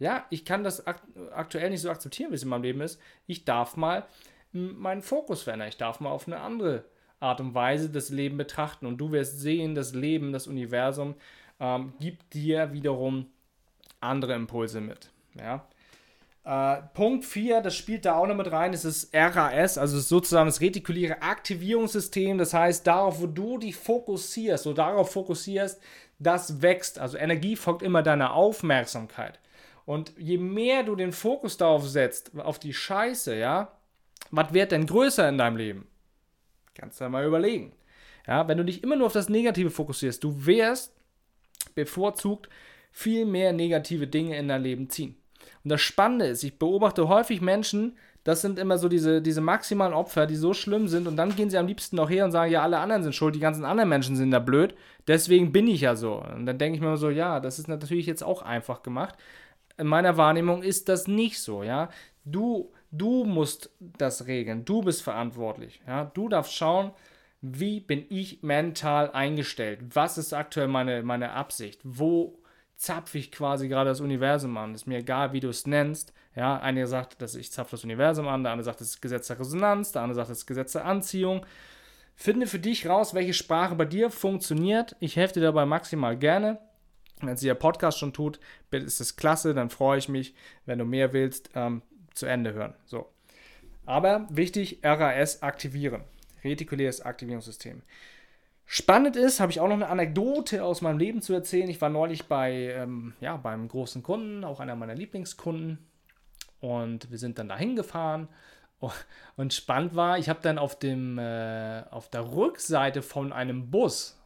ja, 0.01 0.27
ich 0.31 0.45
kann 0.45 0.65
das 0.65 0.85
aktuell 0.85 1.71
nicht 1.71 1.83
so 1.83 1.91
akzeptieren, 1.91 2.33
wie 2.33 2.35
es 2.35 2.43
in 2.43 2.49
meinem 2.49 2.65
Leben 2.65 2.81
ist. 2.81 3.01
Ich 3.29 3.45
darf 3.45 3.77
mal 3.77 4.05
meinen 4.51 5.03
Fokus 5.03 5.45
verändern. 5.45 5.69
Ich 5.69 5.77
darf 5.77 6.01
mal 6.01 6.11
auf 6.11 6.27
eine 6.27 6.41
andere 6.41 6.87
Art 7.21 7.41
und 7.41 7.55
Weise 7.55 7.91
das 7.91 8.09
Leben 8.09 8.37
betrachten. 8.37 8.87
Und 8.87 8.99
du 8.99 9.13
wirst 9.13 9.41
sehen, 9.41 9.75
das 9.75 9.95
Leben, 9.95 10.33
das 10.33 10.47
Universum 10.47 11.15
ähm, 11.61 11.93
gibt 12.01 12.35
dir 12.35 12.73
wiederum 12.73 13.27
andere 14.01 14.35
Impulse 14.35 14.81
mit. 14.81 15.11
Ja. 15.39 15.67
Äh, 16.45 16.83
Punkt 16.95 17.25
4, 17.27 17.61
das 17.61 17.77
spielt 17.77 18.07
da 18.07 18.17
auch 18.17 18.27
noch 18.27 18.35
mit 18.35 18.51
rein, 18.51 18.73
das 18.73 18.87
ist 18.87 19.15
RAS, 19.15 19.77
also 19.77 20.01
sozusagen 20.01 20.47
das 20.47 20.63
retikuläre 20.63 21.21
Aktivierungssystem. 21.21 22.39
Das 22.39 22.55
heißt, 22.55 22.87
darauf, 22.87 23.21
wo 23.21 23.27
du 23.27 23.59
dich 23.59 23.77
fokussierst, 23.77 24.65
so 24.65 24.73
darauf 24.73 25.13
fokussierst, 25.13 25.81
das 26.19 26.63
wächst. 26.63 26.99
Also 26.99 27.19
Energie 27.19 27.57
folgt 27.57 27.83
immer 27.83 28.03
deiner 28.03 28.35
Aufmerksamkeit. 28.35 29.39
Und 29.85 30.13
je 30.17 30.39
mehr 30.39 30.83
du 30.83 30.97
den 30.97 31.13
Fokus 31.13 31.57
darauf 31.57 31.87
setzt, 31.89 32.39
auf 32.39 32.59
die 32.59 32.75
Scheiße, 32.75 33.37
ja, 33.37 33.73
was 34.31 34.53
wird 34.55 34.73
denn 34.73 34.87
größer 34.87 35.29
in 35.29 35.39
deinem 35.39 35.57
Leben? 35.57 35.90
Kannst 36.75 37.01
du 37.01 37.09
mal 37.09 37.27
überlegen. 37.27 37.73
Ja, 38.27 38.47
wenn 38.49 38.59
du 38.59 38.65
dich 38.65 38.83
immer 38.83 38.97
nur 38.97 39.07
auf 39.07 39.13
das 39.13 39.29
Negative 39.29 39.71
fokussierst, 39.71 40.23
du 40.23 40.47
wirst 40.47 40.95
bevorzugt 41.75 42.49
viel 42.93 43.25
mehr 43.25 43.53
negative 43.53 44.07
Dinge 44.07 44.37
in 44.37 44.49
dein 44.49 44.63
Leben 44.63 44.89
ziehen. 44.89 45.17
Und 45.65 45.71
das 45.71 45.81
Spannende 45.81 46.27
ist, 46.27 46.43
ich 46.43 46.59
beobachte 46.59 47.09
häufig 47.09 47.41
Menschen, 47.41 47.97
das 48.25 48.43
sind 48.43 48.59
immer 48.59 48.77
so 48.77 48.89
diese, 48.89 49.23
diese 49.23 49.41
maximalen 49.41 49.95
Opfer, 49.95 50.27
die 50.27 50.37
so 50.37 50.53
schlimm 50.53 50.89
sind 50.89 51.07
und 51.07 51.17
dann 51.17 51.35
gehen 51.35 51.49
sie 51.49 51.57
am 51.57 51.67
liebsten 51.67 51.97
noch 51.97 52.11
her 52.11 52.25
und 52.25 52.33
sagen, 52.33 52.53
ja, 52.53 52.63
alle 52.63 52.79
anderen 52.79 53.03
sind 53.03 53.15
schuld, 53.15 53.35
die 53.35 53.41
ganzen 53.41 53.65
anderen 53.65 53.89
Menschen 53.89 54.17
sind 54.17 54.31
da 54.31 54.39
blöd, 54.39 54.75
deswegen 55.07 55.53
bin 55.53 55.67
ich 55.67 55.83
ja 55.83 55.97
so. 55.97 56.23
Und 56.23 56.45
dann 56.47 56.59
denke 56.59 56.77
ich 56.77 56.83
mir 56.83 56.97
so, 56.97 57.09
ja, 57.09 57.41
das 57.41 57.59
ist 57.59 57.69
natürlich 57.69 58.07
jetzt 58.07 58.23
auch 58.23 58.43
einfach 58.43 58.83
gemacht. 58.83 59.15
In 59.79 59.87
meiner 59.87 60.19
Wahrnehmung 60.19 60.63
ist 60.63 60.91
das 60.91 61.09
nicht 61.09 61.41
so, 61.41 61.63
ja. 61.63 61.89
Du, 62.25 62.73
du 62.91 63.25
musst 63.25 63.71
das 63.79 64.27
regeln, 64.27 64.65
du 64.65 64.83
bist 64.83 65.03
verantwortlich, 65.03 65.81
ja. 65.87 66.05
Du 66.05 66.29
darfst 66.29 66.55
schauen, 66.55 66.93
wie 67.43 67.81
bin 67.81 68.05
ich 68.11 68.43
mental 68.43 69.11
eingestellt? 69.13 69.81
Was 69.95 70.19
ist 70.19 70.33
aktuell 70.35 70.69
meine, 70.69 71.03
meine 71.03 71.33
Absicht? 71.33 71.81
Wo 71.85 72.41
zapfe 72.81 73.19
ich 73.19 73.31
quasi 73.31 73.69
gerade 73.69 73.91
das 73.91 74.01
Universum 74.01 74.57
an. 74.57 74.75
Ist 74.75 74.87
mir 74.87 74.99
egal, 74.99 75.35
wie 75.35 75.41
du 75.41 75.51
es 75.51 75.67
nennst. 75.67 76.15
Ja, 76.35 76.59
einer 76.59 76.87
sagt, 76.87 77.21
dass 77.21 77.35
ich 77.35 77.53
zapfe 77.53 77.73
das 77.73 77.85
Universum 77.85 78.27
an, 78.27 78.43
der 78.43 78.53
andere 78.53 78.65
sagt, 78.65 78.81
das 78.81 78.89
ist 78.89 79.03
Gesetz 79.03 79.27
der 79.27 79.39
Resonanz, 79.39 79.93
der 79.93 80.01
andere 80.01 80.15
sagt, 80.15 80.31
das 80.31 80.39
ist 80.39 80.47
Gesetz 80.47 80.73
der 80.73 80.87
Anziehung. 80.87 81.45
Finde 82.17 82.47
für 82.47 82.59
dich 82.59 82.89
raus, 82.89 83.13
welche 83.13 83.35
Sprache 83.35 83.75
bei 83.75 83.85
dir 83.85 84.11
funktioniert. 84.11 84.97
Ich 84.99 85.17
helfe 85.17 85.35
dir 85.35 85.43
dabei 85.43 85.67
maximal 85.67 86.17
gerne. 86.17 86.59
Wenn 87.21 87.35
es 87.35 87.43
der 87.43 87.55
Podcast 87.55 87.99
schon 87.99 88.15
tut, 88.15 88.41
ist 88.71 89.01
es 89.01 89.17
klasse, 89.17 89.53
dann 89.53 89.69
freue 89.69 89.99
ich 89.99 90.09
mich, 90.09 90.35
wenn 90.65 90.79
du 90.79 90.87
mehr 90.87 91.13
willst, 91.13 91.51
ähm, 91.55 91.83
zu 92.15 92.27
Ende 92.27 92.53
hören. 92.53 92.75
So. 92.85 93.09
Aber 93.87 94.27
wichtig, 94.31 94.81
RAS 94.83 95.43
aktivieren. 95.43 96.05
Retikuläres 96.45 97.01
Aktivierungssystem. 97.01 97.83
Spannend 98.73 99.17
ist, 99.17 99.41
habe 99.41 99.51
ich 99.51 99.59
auch 99.59 99.67
noch 99.67 99.75
eine 99.75 99.89
Anekdote 99.89 100.63
aus 100.63 100.81
meinem 100.81 100.99
Leben 100.99 101.23
zu 101.23 101.33
erzählen. 101.33 101.69
Ich 101.69 101.81
war 101.81 101.89
neulich 101.89 102.27
bei, 102.27 102.53
ähm, 102.53 103.15
ja, 103.21 103.37
beim 103.37 103.67
großen 103.67 104.03
Kunden, 104.05 104.45
auch 104.45 104.61
einer 104.61 104.77
meiner 104.77 104.95
Lieblingskunden. 104.95 105.79
Und 106.61 107.11
wir 107.11 107.19
sind 107.19 107.39
dann 107.39 107.49
dahin 107.49 107.75
gefahren. 107.75 108.29
Und 109.37 109.53
spannend 109.55 109.97
war, 109.97 110.19
ich 110.19 110.29
habe 110.29 110.39
dann 110.43 110.59
auf, 110.59 110.79
dem, 110.79 111.19
äh, 111.19 111.83
auf 111.91 112.11
der 112.11 112.33
Rückseite 112.33 113.03
von 113.03 113.33
einem 113.33 113.71
Bus 113.71 114.21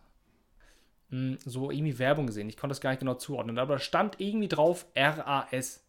mh, 1.09 1.19
hm, 1.19 1.39
so 1.45 1.71
irgendwie 1.71 1.99
Werbung 1.99 2.27
gesehen. 2.27 2.49
Ich 2.49 2.57
konnte 2.57 2.73
das 2.73 2.81
gar 2.81 2.91
nicht 2.91 3.01
genau 3.01 3.15
zuordnen. 3.15 3.59
Aber 3.59 3.75
da 3.75 3.81
stand 3.81 4.21
irgendwie 4.21 4.49
drauf 4.49 4.87
RAS. 4.95 5.84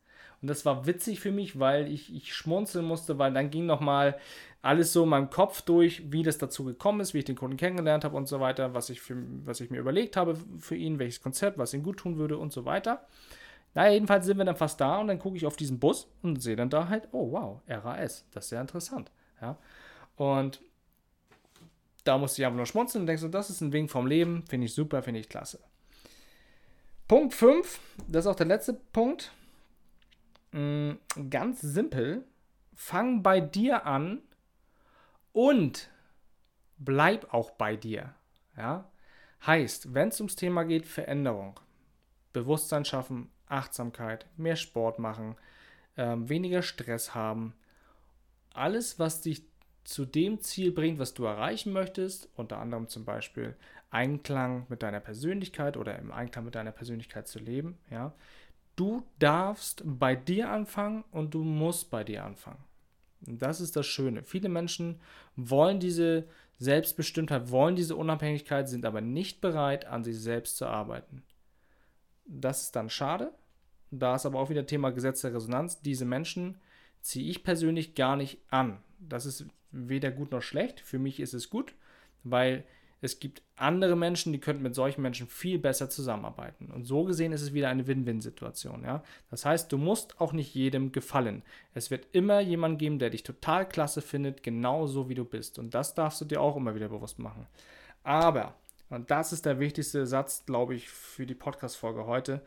Und 0.46 0.50
das 0.50 0.64
war 0.64 0.86
witzig 0.86 1.22
für 1.22 1.32
mich, 1.32 1.60
weil 1.60 1.92
ich, 1.92 2.14
ich 2.14 2.36
schmunzeln 2.36 2.86
musste, 2.86 3.18
weil 3.18 3.34
dann 3.34 3.50
ging 3.50 3.66
nochmal 3.66 4.16
alles 4.62 4.94
so 4.94 5.02
in 5.02 5.10
meinem 5.10 5.32
Kopf 5.32 5.64
durch, 5.64 6.12
wie 6.12 6.22
das 6.22 6.38
dazu 6.38 6.66
gekommen 6.66 7.00
ist, 7.00 7.16
wie 7.16 7.18
ich 7.18 7.26
den 7.26 7.36
Kunden 7.36 7.58
kennengelernt 7.58 8.04
habe 8.04 8.16
und 8.16 8.28
so 8.28 8.40
weiter, 8.40 8.76
was 8.76 8.92
ich, 8.92 9.02
für, 9.02 9.18
was 9.44 9.60
ich 9.60 9.72
mir 9.72 9.80
überlegt 9.80 10.16
habe 10.16 10.38
für 10.60 10.76
ihn, 10.76 11.00
welches 11.00 11.20
Konzept, 11.20 11.58
was 11.58 11.74
ihm 11.74 11.82
gut 11.82 11.98
tun 11.98 12.18
würde 12.18 12.38
und 12.38 12.54
so 12.54 12.64
weiter. 12.64 13.08
Naja, 13.74 13.94
jedenfalls 13.94 14.28
sind 14.28 14.38
wir 14.38 14.46
dann 14.46 14.56
fast 14.56 14.80
da 14.80 15.00
und 15.00 15.08
dann 15.08 15.18
gucke 15.18 15.36
ich 15.36 15.48
auf 15.48 15.56
diesen 15.56 15.80
Bus 15.80 16.08
und 16.22 16.44
sehe 16.44 16.56
dann 16.56 16.70
da 16.70 16.90
halt, 16.90 17.08
oh 17.12 17.32
wow, 17.32 17.62
RAS, 17.68 18.28
das 18.32 18.44
ist 18.44 18.50
sehr 18.50 18.62
interessant. 18.62 19.10
Ja? 19.42 19.58
Und 20.16 20.62
da 22.04 22.20
musste 22.20 22.40
ich 22.40 22.46
einfach 22.46 22.58
nur 22.58 22.68
schmunzeln 22.68 23.02
und 23.02 23.08
denke 23.08 23.20
so, 23.20 23.30
das 23.30 23.50
ist 23.50 23.62
ein 23.62 23.74
Wink 23.74 23.90
vom 23.90 24.06
Leben, 24.06 24.44
finde 24.48 24.66
ich 24.66 24.76
super, 24.76 25.02
finde 25.02 25.22
ich 25.22 25.28
klasse. 25.28 25.60
Punkt 27.08 27.34
5, 27.34 27.80
das 28.08 28.26
ist 28.26 28.32
auch 28.32 28.36
der 28.36 28.46
letzte 28.46 28.74
Punkt. 28.74 29.32
Mm, 30.56 30.94
ganz 31.30 31.62
simpel, 31.62 32.24
fang 32.74 33.24
bei 33.24 33.40
dir 33.40 33.86
an, 33.86 34.22
und 35.36 35.90
bleib 36.78 37.34
auch 37.34 37.52
bei 37.52 37.76
dir. 37.76 38.16
Ja? 38.56 38.90
Heißt, 39.46 39.94
wenn 39.94 40.08
es 40.08 40.22
ums 40.22 40.38
Thema 40.38 40.64
geht, 40.64 40.88
Veränderung, 40.88 41.60
Bewusstsein 42.32 42.86
schaffen, 42.86 43.30
Achtsamkeit, 43.48 44.28
mehr 44.38 44.56
Sport 44.56 44.98
machen, 44.98 45.36
ähm, 45.98 46.30
weniger 46.30 46.62
Stress 46.62 47.14
haben. 47.14 47.54
Alles, 48.54 48.98
was 48.98 49.22
dich 49.22 49.44
zu 49.84 50.06
dem 50.06 50.40
Ziel 50.40 50.72
bringt, 50.72 51.00
was 51.00 51.14
du 51.14 51.26
erreichen 51.26 51.74
möchtest, 51.74 52.30
unter 52.36 52.60
anderem 52.60 52.88
zum 52.88 53.04
Beispiel 53.04 53.58
Einklang 53.92 54.66
mit 54.70 54.84
deiner 54.84 55.02
Persönlichkeit 55.02 55.76
oder 55.76 56.00
im 56.00 56.14
Einklang 56.14 56.46
mit 56.46 56.56
deiner 56.56 56.72
Persönlichkeit 56.72 57.28
zu 57.28 57.40
leben, 57.40 57.78
ja. 57.92 58.14
Du 58.76 59.04
darfst 59.20 59.84
bei 59.86 60.16
dir 60.16 60.50
anfangen 60.50 61.04
und 61.12 61.34
du 61.34 61.44
musst 61.44 61.90
bei 61.90 62.04
dir 62.04 62.26
anfangen. 62.26 62.64
Das 63.22 63.62
ist 63.62 63.76
das 63.76 63.86
Schöne. 63.86 64.24
Viele 64.24 64.50
Menschen 64.50 65.00
wollen 65.36 65.80
diese 65.80 66.28
Selbstbestimmtheit, 66.58 67.50
wollen 67.52 67.76
diese 67.76 67.96
Unabhängigkeit, 67.96 68.70
sind 68.70 68.86
aber 68.86 69.02
nicht 69.02 69.42
bereit, 69.42 69.86
an 69.86 70.04
sich 70.04 70.20
selbst 70.20 70.58
zu 70.58 70.68
arbeiten. 70.68 71.24
Das 72.26 72.64
ist 72.64 72.76
dann 72.76 72.90
schade. 72.90 73.32
Da 73.92 74.16
ist 74.16 74.26
aber 74.26 74.40
auch 74.40 74.50
wieder 74.50 74.66
Thema 74.66 74.92
Gesetz 74.92 75.22
der 75.22 75.34
Resonanz. 75.34 75.82
Diese 75.82 76.06
Menschen 76.06 76.58
ziehe 77.02 77.30
ich 77.30 77.44
persönlich 77.44 77.96
gar 77.96 78.16
nicht 78.16 78.40
an. 78.50 78.80
Das 79.00 79.26
ist 79.26 79.46
weder 79.72 80.12
gut 80.12 80.32
noch 80.32 80.42
schlecht. 80.42 80.80
Für 80.80 81.00
mich 81.00 81.20
ist 81.20 81.34
es 81.34 81.50
gut, 81.50 81.76
weil 82.24 82.64
es 83.02 83.20
gibt 83.20 83.42
andere 83.56 83.96
Menschen, 83.96 84.34
die 84.34 84.40
könnten 84.40 84.64
mit 84.64 84.76
solchen 84.76 85.02
Menschen 85.02 85.28
viel 85.28 85.60
besser 85.60 85.90
zusammenarbeiten. 85.90 86.72
Und 86.72 86.86
so 86.86 87.04
gesehen 87.04 87.32
ist 87.32 87.42
es 87.42 87.54
wieder 87.54 87.70
eine 87.70 87.88
Win-Win-Situation. 87.88 88.84
Ja? 88.84 89.04
Das 89.30 89.46
heißt, 89.46 89.72
du 89.72 89.78
musst 89.78 90.20
auch 90.20 90.34
nicht 90.34 90.56
jedem 90.56 90.92
gefallen. 90.92 91.44
Es 91.74 91.92
wird 91.92 92.08
immer 92.14 92.40
jemanden 92.40 92.78
geben, 92.78 93.00
der 93.00 93.10
dich 93.10 93.24
total 93.24 93.68
klasse 93.68 94.02
findet, 94.02 94.44
genauso 94.44 95.10
wie 95.10 95.16
du 95.16 95.26
bist. 95.26 95.60
Und 95.60 95.74
das 95.74 95.94
darfst 95.94 96.22
du 96.22 96.26
dir 96.26 96.42
auch 96.42 96.56
immer 96.56 96.76
wieder 96.76 96.90
bewusst 96.90 97.20
machen. 97.20 97.48
Aber, 98.04 98.56
und 98.90 99.12
das 99.12 99.34
ist 99.34 99.46
der 99.46 99.60
wichtigste 99.60 100.06
Satz, 100.06 100.46
glaube 100.46 100.76
ich, 100.76 100.90
für 100.90 101.26
die 101.26 101.36
Podcast-Folge 101.36 102.06
heute, 102.06 102.42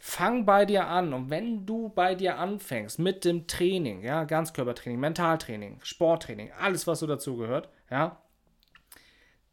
Fang 0.00 0.44
bei 0.46 0.64
dir 0.64 0.86
an 0.86 1.12
und 1.12 1.28
wenn 1.28 1.66
du 1.66 1.88
bei 1.88 2.14
dir 2.14 2.38
anfängst 2.38 3.00
mit 3.00 3.24
dem 3.24 3.48
Training, 3.48 4.02
ja, 4.02 4.22
Ganzkörpertraining, 4.22 5.00
Mentaltraining, 5.00 5.80
Sporttraining, 5.82 6.52
alles 6.52 6.86
was 6.86 7.00
so 7.00 7.08
dazu 7.08 7.36
gehört, 7.36 7.68
ja, 7.90 8.16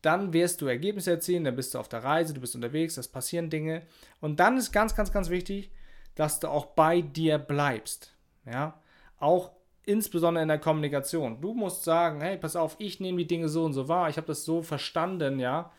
dann 0.05 0.33
wirst 0.33 0.61
du 0.61 0.67
Ergebnisse 0.67 1.11
erzielen, 1.11 1.43
dann 1.43 1.55
bist 1.55 1.73
du 1.73 1.79
auf 1.79 1.89
der 1.89 2.03
Reise, 2.03 2.33
du 2.33 2.41
bist 2.41 2.55
unterwegs, 2.55 2.97
es 2.97 3.07
passieren 3.07 3.49
Dinge 3.49 3.81
und 4.21 4.39
dann 4.39 4.57
ist 4.57 4.71
ganz, 4.71 4.95
ganz, 4.95 5.11
ganz 5.11 5.29
wichtig, 5.29 5.71
dass 6.15 6.39
du 6.39 6.47
auch 6.47 6.67
bei 6.67 7.01
dir 7.01 7.37
bleibst, 7.37 8.15
ja, 8.45 8.79
auch 9.19 9.51
insbesondere 9.85 10.41
in 10.41 10.47
der 10.47 10.59
Kommunikation. 10.59 11.41
Du 11.41 11.53
musst 11.53 11.83
sagen, 11.83 12.21
hey, 12.21 12.37
pass 12.37 12.55
auf, 12.55 12.75
ich 12.79 12.99
nehme 12.99 13.19
die 13.19 13.27
Dinge 13.27 13.49
so 13.49 13.65
und 13.65 13.73
so 13.73 13.87
wahr, 13.87 14.09
ich 14.09 14.17
habe 14.17 14.27
das 14.27 14.45
so 14.45 14.61
verstanden, 14.61 15.39
ja. 15.39 15.71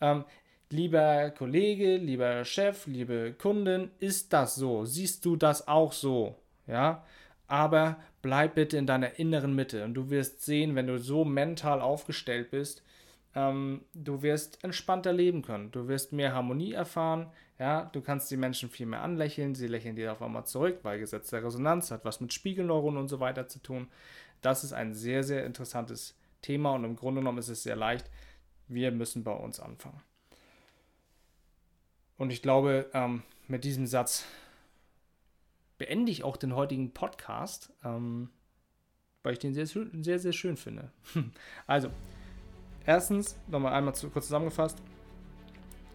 Ähm, 0.00 0.24
Lieber 0.70 1.30
Kollege, 1.30 1.98
lieber 1.98 2.44
Chef, 2.44 2.86
liebe 2.86 3.34
Kundin, 3.34 3.90
ist 4.00 4.32
das 4.32 4.56
so? 4.56 4.84
Siehst 4.84 5.24
du 5.24 5.36
das 5.36 5.68
auch 5.68 5.92
so? 5.92 6.34
Ja, 6.66 7.04
aber 7.46 7.98
bleib 8.22 8.54
bitte 8.54 8.78
in 8.78 8.86
deiner 8.86 9.18
inneren 9.18 9.54
Mitte 9.54 9.84
und 9.84 9.94
du 9.94 10.10
wirst 10.10 10.42
sehen, 10.42 10.74
wenn 10.74 10.88
du 10.88 10.98
so 10.98 11.24
mental 11.24 11.80
aufgestellt 11.80 12.50
bist, 12.50 12.82
ähm, 13.34 13.84
du 13.94 14.22
wirst 14.22 14.62
entspannter 14.62 15.12
leben 15.12 15.42
können. 15.42 15.70
Du 15.72 15.88
wirst 15.88 16.12
mehr 16.12 16.32
Harmonie 16.32 16.72
erfahren. 16.72 17.30
Ja, 17.58 17.84
du 17.92 18.00
kannst 18.00 18.30
die 18.30 18.36
Menschen 18.36 18.68
viel 18.68 18.86
mehr 18.86 19.02
anlächeln. 19.02 19.54
Sie 19.54 19.66
lächeln 19.66 19.96
dir 19.96 20.12
auf 20.12 20.22
einmal 20.22 20.46
zurück, 20.46 20.80
weil 20.82 20.98
Gesetz 20.98 21.30
der 21.30 21.44
Resonanz 21.44 21.90
hat 21.90 22.04
was 22.04 22.20
mit 22.20 22.32
Spiegelneuronen 22.32 23.00
und 23.00 23.08
so 23.08 23.20
weiter 23.20 23.48
zu 23.48 23.60
tun. 23.60 23.88
Das 24.40 24.64
ist 24.64 24.72
ein 24.72 24.94
sehr, 24.94 25.24
sehr 25.24 25.46
interessantes 25.46 26.16
Thema 26.42 26.72
und 26.74 26.84
im 26.84 26.96
Grunde 26.96 27.20
genommen 27.20 27.38
ist 27.38 27.48
es 27.48 27.62
sehr 27.62 27.76
leicht. 27.76 28.10
Wir 28.68 28.92
müssen 28.92 29.24
bei 29.24 29.32
uns 29.32 29.60
anfangen. 29.60 30.00
Und 32.16 32.30
ich 32.30 32.42
glaube, 32.42 32.90
ähm, 32.92 33.22
mit 33.48 33.64
diesem 33.64 33.86
Satz 33.86 34.24
beende 35.78 36.12
ich 36.12 36.22
auch 36.22 36.36
den 36.36 36.54
heutigen 36.54 36.92
Podcast, 36.92 37.72
ähm, 37.84 38.30
weil 39.22 39.32
ich 39.32 39.38
den 39.38 39.54
sehr, 39.54 39.66
sehr, 39.66 40.18
sehr 40.18 40.32
schön 40.32 40.56
finde. 40.56 40.92
also, 41.66 41.90
erstens, 42.86 43.36
nochmal 43.46 43.72
einmal 43.72 43.94
zu, 43.94 44.10
kurz 44.10 44.26
zusammengefasst. 44.26 44.80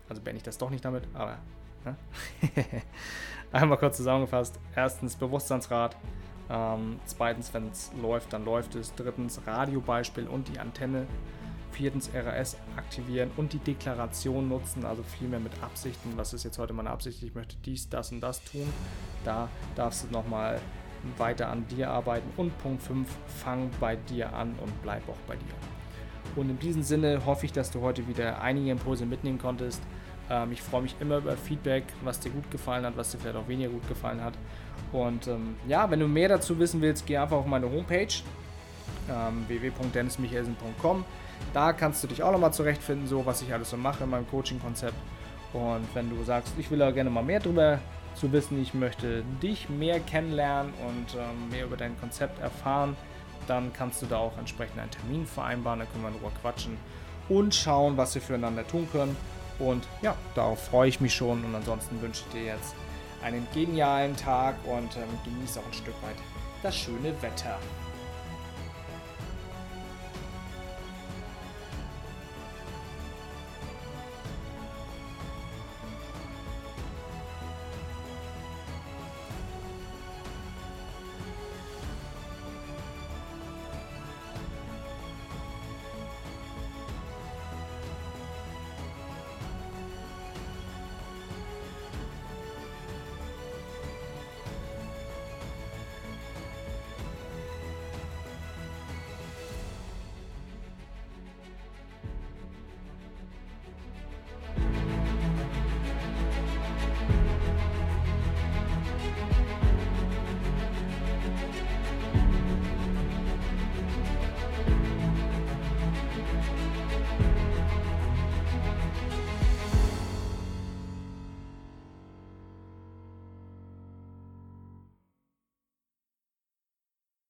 Also 0.08 0.22
beende 0.22 0.38
ich 0.38 0.44
das 0.44 0.58
doch 0.58 0.70
nicht 0.70 0.84
damit, 0.84 1.04
aber. 1.14 1.38
Ne? 1.86 1.96
einmal 3.52 3.78
kurz 3.78 3.98
zusammengefasst. 3.98 4.60
Erstens, 4.76 5.16
Bewusstseinsrad. 5.16 5.96
Ähm, 6.50 7.00
zweitens, 7.06 7.54
wenn 7.54 7.70
es 7.70 7.92
läuft, 8.02 8.34
dann 8.34 8.44
läuft 8.44 8.76
es. 8.76 8.94
Drittens, 8.96 9.42
Radiobeispiel 9.46 10.28
und 10.28 10.48
die 10.48 10.60
Antenne 10.60 11.06
Viertens 11.72 12.10
RAS 12.14 12.58
aktivieren 12.76 13.32
und 13.38 13.54
die 13.54 13.60
Deklaration 13.60 14.50
nutzen, 14.50 14.86
also 14.86 15.04
vielmehr 15.04 15.40
mit 15.40 15.54
Absichten. 15.64 16.18
Was 16.18 16.34
ist 16.34 16.44
jetzt 16.44 16.58
heute 16.58 16.74
meine 16.74 16.90
Absicht? 16.90 17.24
Ich 17.24 17.36
möchte 17.36 17.56
dies, 17.64 17.88
das 17.90 18.12
und 18.12 18.22
das 18.22 18.44
tun. 18.44 18.68
Da 19.24 19.48
darfst 19.76 20.04
du 20.04 20.12
nochmal 20.12 20.60
weiter 21.18 21.50
an 21.50 21.68
dir 21.68 21.90
arbeiten. 21.90 22.30
Und 22.38 22.58
Punkt 22.58 22.82
5, 22.84 23.08
fang 23.28 23.70
bei 23.80 23.96
dir 23.96 24.34
an 24.34 24.56
und 24.60 24.82
bleib 24.82 25.08
auch 25.08 25.20
bei 25.28 25.36
dir. 25.36 25.79
Und 26.40 26.50
in 26.50 26.58
diesem 26.58 26.84
Sinne 26.84 27.26
hoffe 27.26 27.46
ich, 27.46 27.52
dass 27.52 27.70
du 27.70 27.82
heute 27.82 28.08
wieder 28.08 28.42
einige 28.42 28.72
Impulse 28.72 29.06
mitnehmen 29.06 29.40
konntest. 29.40 29.82
Ähm, 30.30 30.54
ich 30.54 30.62
freue 30.62 30.84
mich 30.84 30.96
immer 31.02 31.18
über 31.18 31.36
Feedback, 31.36 31.84
was 32.04 32.22
dir 32.22 32.30
gut 32.30 32.50
gefallen 32.50 32.86
hat, 32.86 32.96
was 32.96 33.12
dir 33.12 33.18
vielleicht 33.18 33.36
auch 33.36 33.48
weniger 33.50 33.70
gut 33.70 33.88
gefallen 33.90 34.24
hat. 34.24 34.34
Und 34.94 35.28
ähm, 35.28 35.58
ja, 35.68 35.92
wenn 35.92 36.00
du 36.00 36.08
mehr 36.08 36.30
dazu 36.30 36.58
wissen 36.58 36.82
willst, 36.82 37.06
geh 37.06 37.18
einfach 37.18 37.38
auf 37.38 37.46
meine 37.46 37.70
Homepage 37.70 38.08
ähm, 39.10 39.44
www.dennismichelsen.com. 39.48 41.04
Da 41.54 41.74
kannst 41.74 42.04
du 42.04 42.08
dich 42.08 42.24
auch 42.24 42.32
nochmal 42.32 42.54
zurechtfinden, 42.54 43.06
so 43.06 43.26
was 43.26 43.42
ich 43.42 43.54
alles 43.54 43.70
so 43.70 43.78
mache 43.78 44.06
in 44.06 44.10
meinem 44.10 44.28
Coaching-Konzept. 44.30 44.96
Und 45.52 45.88
wenn 45.94 46.10
du 46.10 46.24
sagst, 46.24 46.54
ich 46.58 46.72
will 46.72 46.80
da 46.80 46.92
gerne 46.92 47.10
mal 47.10 47.24
mehr 47.24 47.42
drüber 47.42 47.80
zu 48.16 48.32
wissen, 48.32 48.62
ich 48.62 48.74
möchte 48.74 49.24
dich 49.44 49.70
mehr 49.70 50.00
kennenlernen 50.00 50.74
und 50.88 51.16
ähm, 51.16 51.50
mehr 51.50 51.66
über 51.66 51.76
dein 51.76 52.00
Konzept 52.00 52.40
erfahren, 52.40 52.96
dann 53.48 53.74
kannst 53.74 54.02
du 54.02 54.06
da 54.06 54.18
auch 54.18 54.38
entsprechend 54.38 54.80
einen 54.80 54.92
Termin 54.92 55.26
vereinbaren, 55.26 55.80
dann 55.80 55.92
können 55.92 56.04
wir 56.04 56.12
darüber 56.12 56.32
quatschen 56.42 56.78
und 57.28 57.54
schauen, 57.54 57.98
was 57.98 58.16
wir 58.16 58.22
füreinander 58.22 58.68
tun 58.68 58.88
können. 58.92 59.16
Und 59.60 59.88
ja, 60.02 60.16
darauf 60.36 60.68
freue 60.68 60.90
ich 60.90 61.02
mich 61.02 61.14
schon 61.14 61.44
und 61.44 61.54
ansonsten 61.54 62.02
wünsche 62.02 62.24
ich 62.28 62.34
dir 62.34 62.46
jetzt 62.46 62.76
einen 63.22 63.46
genialen 63.54 64.16
Tag 64.16 64.56
und 64.66 64.96
ähm, 64.96 65.10
genieße 65.26 65.60
auch 65.60 65.66
ein 65.66 65.74
Stück 65.74 65.96
weit 66.04 66.16
das 66.64 66.76
schöne 66.76 67.14
Wetter. 67.22 67.58